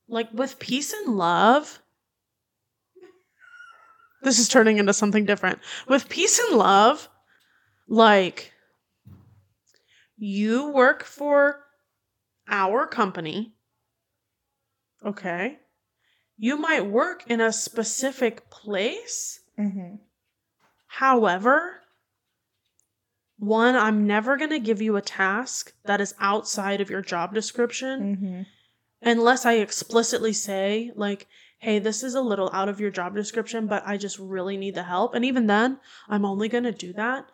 Like 0.07 0.29
with 0.33 0.59
peace 0.59 0.93
and 0.93 1.17
love. 1.17 1.81
This 4.23 4.39
is 4.39 4.47
turning 4.47 4.77
into 4.77 4.93
something 4.93 5.25
different. 5.25 5.59
With 5.87 6.09
peace 6.09 6.39
and 6.39 6.57
love, 6.57 7.07
like 7.87 8.51
you 10.17 10.71
work 10.71 11.03
for 11.03 11.63
our 12.49 12.87
company. 12.87 13.53
Okay. 15.05 15.57
You 16.37 16.57
might 16.57 16.85
work 16.85 17.23
in 17.27 17.41
a 17.41 17.53
specific 17.53 18.49
place. 18.49 19.39
Mm-hmm. 19.59 19.95
However, 20.87 21.81
one, 23.37 23.75
I'm 23.75 24.07
never 24.07 24.37
going 24.37 24.49
to 24.49 24.59
give 24.59 24.81
you 24.81 24.95
a 24.95 25.01
task 25.01 25.73
that 25.85 26.01
is 26.01 26.15
outside 26.19 26.81
of 26.81 26.89
your 26.89 27.01
job 27.01 27.33
description 27.33 28.15
Mm-hmm. 28.15 28.41
Unless 29.01 29.45
I 29.45 29.53
explicitly 29.53 30.33
say, 30.33 30.91
like, 30.95 31.27
hey, 31.59 31.79
this 31.79 32.03
is 32.03 32.15
a 32.15 32.21
little 32.21 32.49
out 32.53 32.69
of 32.69 32.79
your 32.79 32.91
job 32.91 33.15
description, 33.15 33.67
but 33.67 33.83
I 33.85 33.97
just 33.97 34.19
really 34.19 34.57
need 34.57 34.75
the 34.75 34.83
help. 34.83 35.13
And 35.15 35.25
even 35.25 35.47
then, 35.47 35.79
I'm 36.07 36.25
only 36.25 36.49
going 36.49 36.63
to 36.65 36.71
do 36.71 36.93
that 36.93 37.29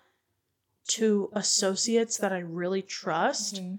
to 0.90 1.30
associates 1.34 2.18
that 2.18 2.34
I 2.34 2.40
really 2.40 2.82
trust 2.82 3.56
Mm-hmm. 3.56 3.76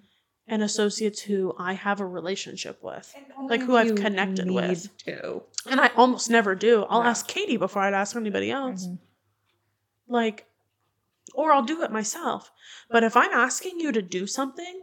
and 0.46 0.62
associates 0.62 1.22
who 1.22 1.54
I 1.58 1.72
have 1.72 2.00
a 2.00 2.06
relationship 2.06 2.82
with. 2.82 3.14
Like 3.48 3.62
who 3.62 3.76
I've 3.76 3.94
connected 3.94 4.50
with. 4.50 4.94
To. 5.06 5.42
And 5.70 5.80
I 5.80 5.88
almost 5.96 6.28
never 6.28 6.54
do. 6.54 6.84
I'll 6.90 7.02
No. 7.02 7.08
ask 7.08 7.26
Katie 7.26 7.56
before 7.56 7.82
I'd 7.82 7.94
ask 7.94 8.14
anybody 8.14 8.50
else. 8.50 8.86
Mhm. 8.86 8.98
Like, 10.06 10.46
or 11.34 11.52
I'll 11.52 11.62
do 11.62 11.82
it 11.82 11.90
myself. 11.90 12.50
But 12.90 13.02
if 13.04 13.16
I'm 13.16 13.32
asking 13.32 13.80
you 13.80 13.90
to 13.92 14.02
do 14.02 14.26
something, 14.26 14.82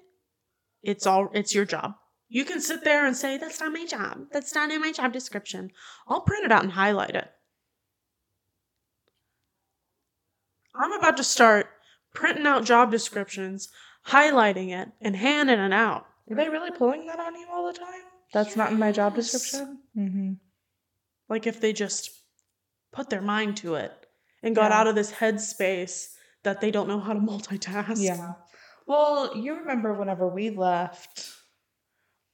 it's 0.82 1.06
all 1.06 1.30
it's 1.34 1.54
your 1.54 1.66
job. 1.66 1.94
You 2.34 2.46
can 2.46 2.62
sit 2.62 2.86
there 2.86 3.06
and 3.06 3.16
say, 3.16 3.38
That's 3.38 3.60
not 3.60 3.74
my 3.74 3.86
job. 3.86 4.28
That's 4.32 4.56
not 4.56 4.72
in 4.72 4.80
my 4.80 4.94
job 4.94 5.12
description. 5.12 5.70
I'll 6.08 6.22
print 6.22 6.46
it 6.46 6.52
out 6.52 6.64
and 6.64 6.72
highlight 6.72 7.10
it. 7.14 7.30
I'm 10.74 10.94
about 10.94 11.18
to 11.18 11.26
start 11.26 11.68
printing 12.14 12.46
out 12.48 12.64
job 12.64 12.90
descriptions, 12.90 13.68
highlighting 14.08 14.70
it, 14.72 14.90
and 15.02 15.14
handing 15.14 15.60
it 15.60 15.74
out. 15.74 16.06
Are 16.30 16.36
they 16.38 16.48
really 16.48 16.72
pulling 16.72 17.06
that 17.08 17.20
on 17.20 17.36
you 17.36 17.48
all 17.52 17.68
the 17.72 17.78
time? 17.78 18.02
That's 18.34 18.56
not 18.56 18.72
in 18.72 18.80
my 18.80 18.94
job 18.94 19.16
description. 19.16 19.80
Mm-hmm. 19.98 20.34
Like 21.28 21.48
if 21.48 21.60
they 21.60 21.74
just 21.74 22.12
put 22.94 23.10
their 23.10 23.22
mind 23.22 23.58
to 23.58 23.76
it 23.76 23.92
and 24.42 24.56
got 24.56 24.72
Yeah. 24.72 24.80
out 24.80 24.88
of 24.88 24.96
this 24.96 25.12
headspace 25.12 26.14
that 26.44 26.62
they 26.62 26.72
don't 26.72 26.88
know 26.88 27.02
how 27.02 27.12
to 27.12 27.20
multitask. 27.20 28.02
Yeah. 28.02 28.34
Well, 28.88 29.36
you 29.36 29.56
remember 29.60 29.94
whenever 29.94 30.30
we 30.30 30.50
left 30.50 31.30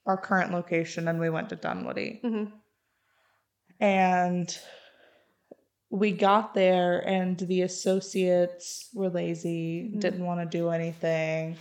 our 0.08 0.18
current 0.18 0.52
location 0.52 1.08
and 1.08 1.20
we 1.20 1.30
went 1.30 1.50
to 1.50 1.56
Dunwoody, 1.56 2.22
Mhm. 2.24 2.52
and 3.80 4.58
we 5.90 6.12
got 6.12 6.54
there 6.54 7.00
and 7.08 7.38
the 7.40 7.62
associates 7.62 8.90
were 8.94 9.10
lazy, 9.10 9.92
Mhm. 9.94 10.00
didn't 10.00 10.26
want 10.26 10.40
to 10.40 10.58
do 10.58 10.70
anything, 10.70 11.58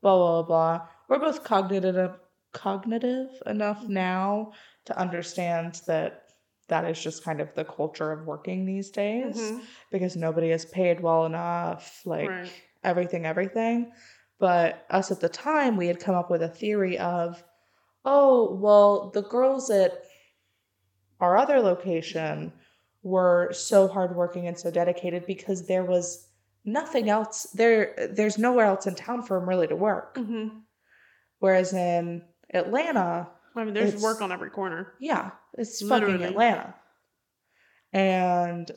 blah 0.00 0.16
blah 0.16 0.42
blah. 0.42 0.88
We're 1.08 1.18
both 1.18 1.44
cognitive 1.44 2.18
cognitive 2.52 3.30
enough 3.46 3.88
now 3.88 4.52
to 4.84 4.98
understand 4.98 5.80
that 5.86 6.24
that 6.68 6.84
is 6.84 7.02
just 7.02 7.24
kind 7.24 7.40
of 7.40 7.54
the 7.54 7.64
culture 7.64 8.12
of 8.12 8.26
working 8.26 8.66
these 8.66 8.90
days 8.90 9.36
Mhm. 9.52 9.62
because 9.90 10.16
nobody 10.16 10.50
is 10.50 10.64
paid 10.66 11.00
well 11.00 11.24
enough 11.24 12.04
like 12.04 12.28
Right. 12.28 12.52
everything 12.84 13.24
everything 13.26 13.92
but 14.38 14.84
us 14.90 15.10
at 15.10 15.20
the 15.20 15.28
time 15.28 15.76
we 15.76 15.86
had 15.86 15.98
come 16.00 16.14
up 16.14 16.30
with 16.30 16.42
a 16.42 16.48
theory 16.48 16.98
of 16.98 17.42
oh 18.04 18.54
well 18.60 19.10
the 19.10 19.22
girls 19.22 19.70
at 19.70 20.02
our 21.20 21.36
other 21.36 21.60
location 21.60 22.52
were 23.02 23.50
so 23.52 23.88
hardworking 23.88 24.46
and 24.46 24.58
so 24.58 24.70
dedicated 24.70 25.24
because 25.26 25.66
there 25.66 25.84
was 25.84 26.26
nothing 26.64 27.08
else 27.10 27.44
there 27.54 28.08
there's 28.12 28.38
nowhere 28.38 28.66
else 28.66 28.86
in 28.86 28.94
town 28.94 29.22
for 29.22 29.38
them 29.38 29.48
really 29.48 29.66
to 29.66 29.76
work 29.76 30.14
Mm-hmm. 30.16 30.58
whereas 31.40 31.72
in 31.72 32.22
atlanta 32.52 33.28
I 33.54 33.64
mean, 33.64 33.74
there's 33.74 34.00
work 34.02 34.22
on 34.22 34.32
every 34.32 34.48
corner. 34.48 34.94
yeah, 34.98 35.32
it's 35.58 35.80
fucking 35.86 36.06
Literally. 36.06 36.24
Atlanta. 36.24 36.74
And 37.92 38.70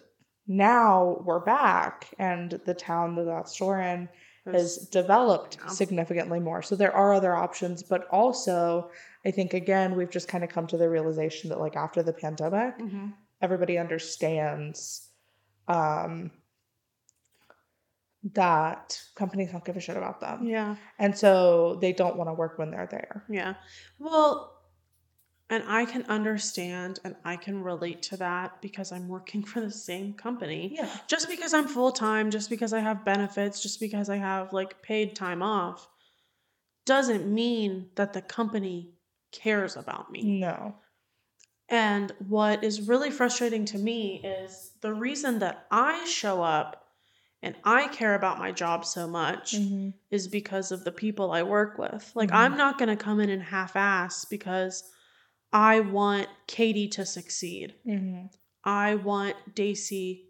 now 0.47 1.21
we're 1.23 1.39
back, 1.39 2.13
and 2.19 2.51
the 2.65 2.73
town 2.73 3.15
that 3.15 3.23
that 3.23 3.47
store 3.47 3.79
in 3.79 4.09
has 4.51 4.77
developed 4.91 5.57
significantly 5.71 6.39
more. 6.41 6.61
So 6.61 6.75
there 6.75 6.93
are 6.93 7.13
other 7.13 7.33
options, 7.33 7.83
but 7.83 8.05
also 8.09 8.91
I 9.25 9.31
think 9.31 9.53
again 9.53 9.95
we've 9.95 10.09
just 10.09 10.27
kind 10.27 10.43
of 10.43 10.49
come 10.49 10.67
to 10.67 10.77
the 10.77 10.89
realization 10.89 11.49
that 11.49 11.59
like 11.59 11.75
after 11.75 12.03
the 12.03 12.13
pandemic, 12.13 12.75
hmm 12.79 13.07
everybody 13.41 13.77
understands 13.77 15.09
um 15.67 16.31
that 18.33 18.99
companies 19.13 19.51
don't 19.51 19.63
give 19.63 19.77
a 19.77 19.79
shit 19.79 19.97
about 19.97 20.19
them. 20.19 20.47
Yeah. 20.47 20.77
And 20.97 21.15
so 21.15 21.77
they 21.81 21.93
don't 21.93 22.15
want 22.15 22.29
to 22.29 22.33
work 22.33 22.57
when 22.57 22.71
they're 22.71 22.87
there. 22.89 23.23
Yeah. 23.29 23.53
Well, 23.99 24.55
and 25.49 25.63
I 25.67 25.85
can 25.85 26.03
understand 26.03 26.99
and 27.03 27.15
I 27.23 27.35
can 27.35 27.61
relate 27.61 28.01
to 28.03 28.17
that 28.17 28.61
because 28.61 28.91
I'm 28.91 29.07
working 29.07 29.43
for 29.43 29.61
the 29.61 29.69
same 29.69 30.13
company. 30.13 30.73
Yeah. 30.75 30.89
Just 31.07 31.29
because 31.29 31.53
I'm 31.53 31.67
full 31.67 31.91
time, 31.91 32.31
just 32.31 32.49
because 32.49 32.73
I 32.73 32.79
have 32.79 33.05
benefits, 33.05 33.61
just 33.61 33.79
because 33.79 34.09
I 34.09 34.15
have 34.15 34.53
like 34.53 34.81
paid 34.81 35.15
time 35.15 35.43
off, 35.43 35.87
doesn't 36.85 37.31
mean 37.31 37.89
that 37.95 38.13
the 38.13 38.21
company 38.21 38.94
cares 39.41 39.75
about 39.75 40.11
me. 40.11 40.39
No. 40.39 40.75
And 41.69 42.11
what 42.27 42.63
is 42.63 42.87
really 42.87 43.09
frustrating 43.11 43.65
to 43.65 43.77
me 43.77 44.21
is 44.23 44.71
the 44.81 44.93
reason 44.93 45.39
that 45.39 45.65
I 45.71 46.05
show 46.05 46.43
up 46.43 46.83
and 47.41 47.55
I 47.63 47.87
care 47.89 48.15
about 48.15 48.39
my 48.39 48.51
job 48.51 48.85
so 48.85 49.07
much 49.07 49.53
Mm-hmm. 49.53 49.89
is 50.11 50.27
because 50.27 50.71
of 50.71 50.83
the 50.83 50.91
people 50.91 51.31
I 51.31 51.43
work 51.43 51.77
with. 51.77 52.11
Like, 52.15 52.29
Mhm. 52.29 52.35
I'm 52.35 52.57
not 52.57 52.77
going 52.77 52.89
to 52.95 53.03
come 53.03 53.19
in 53.19 53.29
and 53.29 53.41
half 53.43 53.75
ass 53.75 54.25
because 54.25 54.83
I 55.51 55.79
want 55.79 56.27
Katie 56.47 56.87
to 56.89 57.05
succeed. 57.05 57.75
Mm-hmm. 57.87 58.27
I 58.63 58.95
want 58.95 59.35
Daisy 59.55 60.25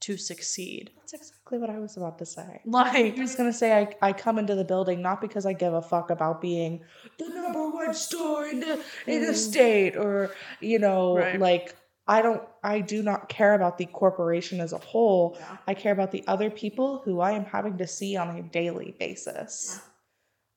to 0.00 0.16
succeed. 0.16 0.90
That's 0.96 1.12
exactly 1.12 1.58
what 1.58 1.70
I 1.70 1.78
was 1.78 1.96
about 1.96 2.18
to 2.18 2.26
say. 2.26 2.60
Like, 2.66 3.18
I 3.18 3.20
was 3.20 3.34
gonna 3.34 3.52
say 3.52 3.72
I, 3.76 3.94
I 4.08 4.12
come 4.12 4.38
into 4.38 4.54
the 4.54 4.64
building 4.64 5.02
not 5.02 5.20
because 5.20 5.44
I 5.46 5.52
give 5.52 5.74
a 5.74 5.82
fuck 5.82 6.10
about 6.10 6.40
being 6.40 6.80
the 7.18 7.28
number 7.28 7.68
one 7.70 7.92
store 7.94 8.46
in 8.46 8.60
the 8.60 8.82
in 9.06 9.20
the 9.26 9.32
Mm. 9.32 9.36
state 9.50 9.96
or 9.96 10.34
you 10.60 10.78
know 10.78 11.16
Right. 11.18 11.38
like 11.38 11.76
I 12.08 12.22
don't 12.22 12.42
I 12.64 12.80
do 12.80 13.02
not 13.02 13.28
care 13.28 13.54
about 13.54 13.78
the 13.78 13.86
corporation 13.86 14.60
as 14.60 14.72
a 14.72 14.78
whole. 14.78 15.36
Yeah. 15.38 15.56
I 15.68 15.74
care 15.74 15.92
about 15.92 16.10
the 16.12 16.24
other 16.26 16.50
people 16.50 17.02
who 17.04 17.20
I 17.20 17.32
am 17.32 17.44
having 17.44 17.76
to 17.78 17.86
see 17.86 18.16
on 18.16 18.36
a 18.36 18.42
daily 18.42 18.96
basis 18.98 19.80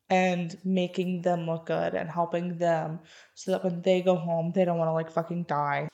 and 0.10 0.58
making 0.64 1.22
them 1.22 1.46
look 1.46 1.66
good 1.68 1.94
and 1.96 2.10
helping 2.10 2.58
them 2.58 3.00
so 3.36 3.52
that 3.52 3.64
when 3.64 3.82
they 3.82 4.02
go 4.02 4.16
home 4.16 4.52
they 4.56 4.66
don't 4.66 4.78
want 4.78 4.90
to 4.90 4.94
like 4.94 5.12
fucking 5.12 5.44
die. 5.44 5.88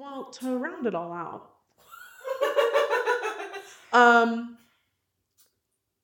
Well, 0.00 0.24
to 0.24 0.56
round 0.56 0.86
it 0.86 0.94
all 0.94 1.12
out, 1.12 1.50
um, 3.92 4.56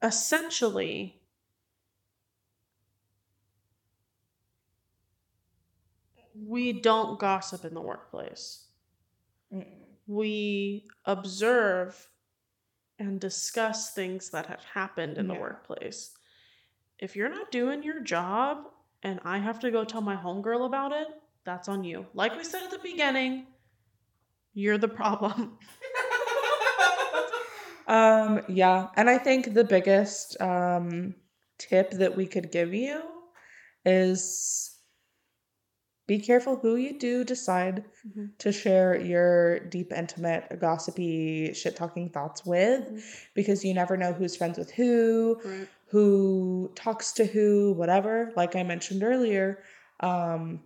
essentially, 0.02 1.18
we 6.46 6.74
don't 6.74 7.18
gossip 7.18 7.64
in 7.64 7.72
the 7.72 7.80
workplace. 7.80 8.64
We 10.06 10.84
observe 11.06 12.08
and 12.98 13.18
discuss 13.18 13.92
things 13.92 14.28
that 14.30 14.46
have 14.46 14.62
happened 14.74 15.16
in 15.16 15.26
the 15.26 15.34
workplace. 15.34 16.10
If 16.98 17.16
you're 17.16 17.30
not 17.30 17.50
doing 17.50 17.82
your 17.82 18.00
job 18.00 18.66
and 19.02 19.20
I 19.24 19.38
have 19.38 19.58
to 19.60 19.70
go 19.70 19.84
tell 19.84 20.02
my 20.02 20.16
homegirl 20.16 20.66
about 20.66 20.92
it, 20.92 21.08
that's 21.44 21.68
on 21.68 21.82
you. 21.82 22.06
Like 22.12 22.36
we 22.36 22.44
said 22.44 22.62
at 22.62 22.70
the 22.70 22.78
beginning, 22.78 23.46
you're 24.56 24.78
the 24.78 24.88
problem. 24.88 25.58
Um, 27.88 28.42
yeah, 28.48 28.88
and 28.96 29.08
I 29.08 29.16
think 29.16 29.54
the 29.54 29.62
biggest 29.62 30.36
um 30.40 31.14
tip 31.56 31.92
that 31.92 32.16
we 32.16 32.26
could 32.26 32.50
give 32.50 32.74
you 32.74 33.00
is 33.84 34.76
be 36.08 36.18
careful 36.18 36.56
who 36.56 36.74
you 36.74 36.98
do 36.98 37.22
decide 37.22 37.84
Mhm. 38.08 38.36
to 38.38 38.50
share 38.50 38.98
your 39.00 39.60
deep, 39.60 39.92
intimate, 39.92 40.58
gossipy, 40.60 41.52
shit 41.54 41.76
talking 41.76 42.10
thoughts 42.10 42.44
with 42.44 42.82
Mhm. 42.90 43.02
because 43.34 43.64
you 43.64 43.72
never 43.72 43.96
know 43.96 44.12
who's 44.12 44.34
friends 44.36 44.58
with 44.58 44.72
who, 44.72 45.40
Right. 45.44 45.68
who 45.86 46.72
talks 46.74 47.12
to 47.12 47.24
who, 47.24 47.72
whatever. 47.74 48.32
Like 48.34 48.56
I 48.56 48.64
mentioned 48.64 49.04
earlier, 49.04 49.62
um, 50.00 50.60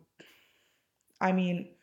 I 1.20 1.32
mean, 1.32 1.74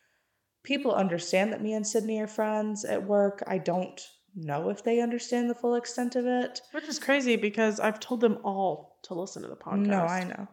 people 0.68 0.94
understand 0.94 1.54
that 1.54 1.62
me 1.62 1.74
and 1.74 1.88
Sydney 1.88 2.20
are 2.20 2.28
friends 2.28 2.84
at 2.84 3.02
work. 3.02 3.42
I 3.48 3.58
don't 3.58 4.02
know 4.36 4.70
if 4.70 4.84
they 4.84 5.00
understand 5.00 5.50
the 5.50 5.56
full 5.56 5.76
extent 5.76 6.18
of 6.18 6.26
it. 6.26 6.60
Which 6.74 6.90
is 6.90 7.00
crazy 7.00 7.38
because 7.38 7.80
I've 7.80 8.02
told 8.02 8.20
them 8.20 8.40
all 8.44 9.00
to 9.04 9.14
listen 9.14 9.44
to 9.44 9.48
the 9.48 9.56
podcast. 9.56 9.88
No, 9.88 10.02
I 10.02 10.26
know. 10.26 10.48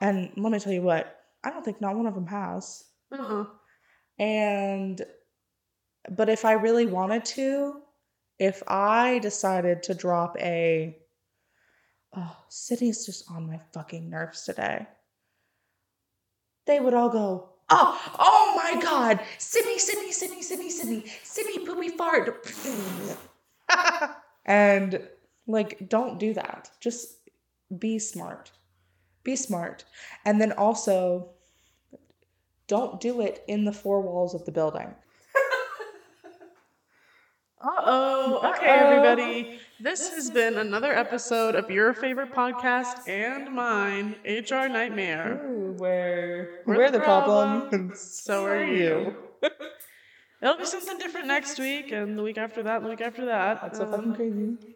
And 0.00 0.30
let 0.38 0.50
me 0.50 0.58
tell 0.58 0.72
you 0.72 0.80
what, 0.80 1.14
I 1.44 1.50
don't 1.50 1.62
think 1.62 1.82
not 1.82 1.94
one 1.94 2.06
of 2.06 2.14
them 2.14 2.26
has. 2.26 2.84
Uh-uh. 3.12 3.44
And, 4.18 5.02
but 6.10 6.30
if 6.30 6.46
I 6.46 6.52
really 6.52 6.86
wanted 6.86 7.26
to, 7.26 7.74
if 8.38 8.62
I 8.66 9.18
decided 9.18 9.82
to 9.84 9.94
drop 9.94 10.36
a, 10.40 10.96
oh, 12.16 12.36
Sydney's 12.48 13.04
just 13.04 13.30
on 13.30 13.46
my 13.46 13.60
fucking 13.74 14.08
nerves 14.08 14.44
today, 14.44 14.86
they 16.66 16.80
would 16.80 16.94
all 16.94 17.10
go, 17.10 17.50
oh, 17.70 18.00
oh 18.18 18.52
my 18.56 18.80
God, 18.80 19.20
Sydney, 19.38 19.78
Sydney, 19.78 20.12
Sydney, 20.12 20.42
Sydney, 20.42 20.70
Sydney, 20.70 21.04
Sydney, 21.22 21.66
poopy 21.66 21.88
fart. 21.90 22.46
and 24.46 25.00
like, 25.46 25.88
don't 25.88 26.18
do 26.18 26.34
that. 26.34 26.70
Just 26.80 27.16
be 27.78 27.98
smart. 27.98 28.52
Be 29.24 29.36
smart. 29.36 29.84
And 30.24 30.40
then 30.40 30.52
also, 30.52 31.30
don't 32.66 33.00
do 33.00 33.20
it 33.20 33.44
in 33.48 33.64
the 33.64 33.72
four 33.72 34.00
walls 34.00 34.34
of 34.34 34.44
the 34.44 34.52
building. 34.52 34.88
Uh-oh. 37.60 38.52
Okay, 38.54 38.68
Uh-oh. 38.68 38.86
everybody. 38.86 39.58
This 39.78 40.08
has 40.14 40.30
been 40.30 40.56
another 40.56 40.92
episode 40.94 41.54
of 41.54 41.70
your 41.70 41.92
favorite 41.92 42.32
podcast 42.32 43.06
and 43.08 43.52
mine, 43.54 44.16
HR 44.24 44.68
Nightmare. 44.68 45.42
Ooh, 45.44 45.72
where 45.76 46.62
We're 46.64 46.76
we're, 46.76 46.90
the 46.90 46.98
the 46.98 47.04
problem, 47.04 47.60
problem, 47.60 47.88
and 47.90 47.96
So 47.96 48.46
are 48.46 48.64
you. 48.64 49.14
It'll 50.40 50.56
be 50.56 50.64
something 50.64 50.96
different 50.96 51.26
next 51.26 51.58
week, 51.58 51.92
and 51.92 52.16
the 52.18 52.22
week 52.22 52.38
after 52.38 52.62
that, 52.62 52.76
and 52.76 52.86
the 52.86 52.90
week 52.90 53.02
after 53.02 53.26
that. 53.26 53.60
That's 53.60 53.78
so 53.78 53.84
Um, 53.84 53.90
fucking 53.90 54.14
crazy. 54.14 54.74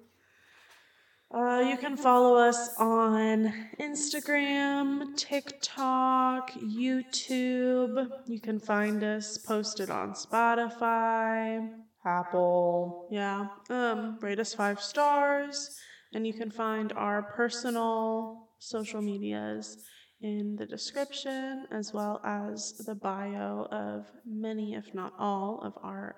Uh, 1.32 1.60
you 1.66 1.78
can 1.78 1.96
follow 1.96 2.34
us 2.36 2.74
on 2.76 3.52
Instagram, 3.80 5.16
TikTok, 5.16 6.50
YouTube. 6.52 8.06
You 8.26 8.40
can 8.40 8.58
find 8.58 9.02
us 9.02 9.38
posted 9.38 9.88
on 9.88 10.12
Spotify. 10.12 11.70
Apple. 12.04 13.08
Yeah. 13.10 13.48
Um, 13.68 14.18
rate 14.20 14.38
us 14.40 14.54
five 14.54 14.80
stars, 14.80 15.76
and 16.14 16.26
you 16.26 16.32
can 16.32 16.50
find 16.50 16.92
our 16.92 17.22
personal 17.22 18.48
social 18.58 19.02
medias 19.02 19.76
in 20.22 20.56
the 20.56 20.66
description, 20.66 21.66
as 21.70 21.92
well 21.94 22.20
as 22.24 22.74
the 22.86 22.94
bio 22.94 23.66
of 23.70 24.06
many, 24.26 24.74
if 24.74 24.94
not 24.94 25.12
all, 25.18 25.60
of 25.62 25.72
our 25.82 26.14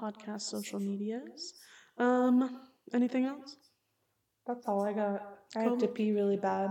podcast 0.00 0.42
social 0.42 0.80
medias. 0.80 1.54
Um, 1.98 2.60
anything 2.92 3.24
else? 3.24 3.56
That's 4.46 4.66
all 4.66 4.82
I 4.84 4.92
got. 4.92 5.22
I 5.56 5.60
Cool. 5.62 5.70
have 5.70 5.78
to 5.80 5.88
pee 5.88 6.12
really 6.12 6.36
bad. 6.36 6.70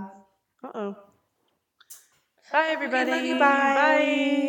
Uh 0.64 0.72
oh. 0.76 0.96
Bye, 2.52 2.68
everybody. 2.72 3.28
you, 3.28 3.34
bye. 3.40 3.40
Bye. 3.40 4.40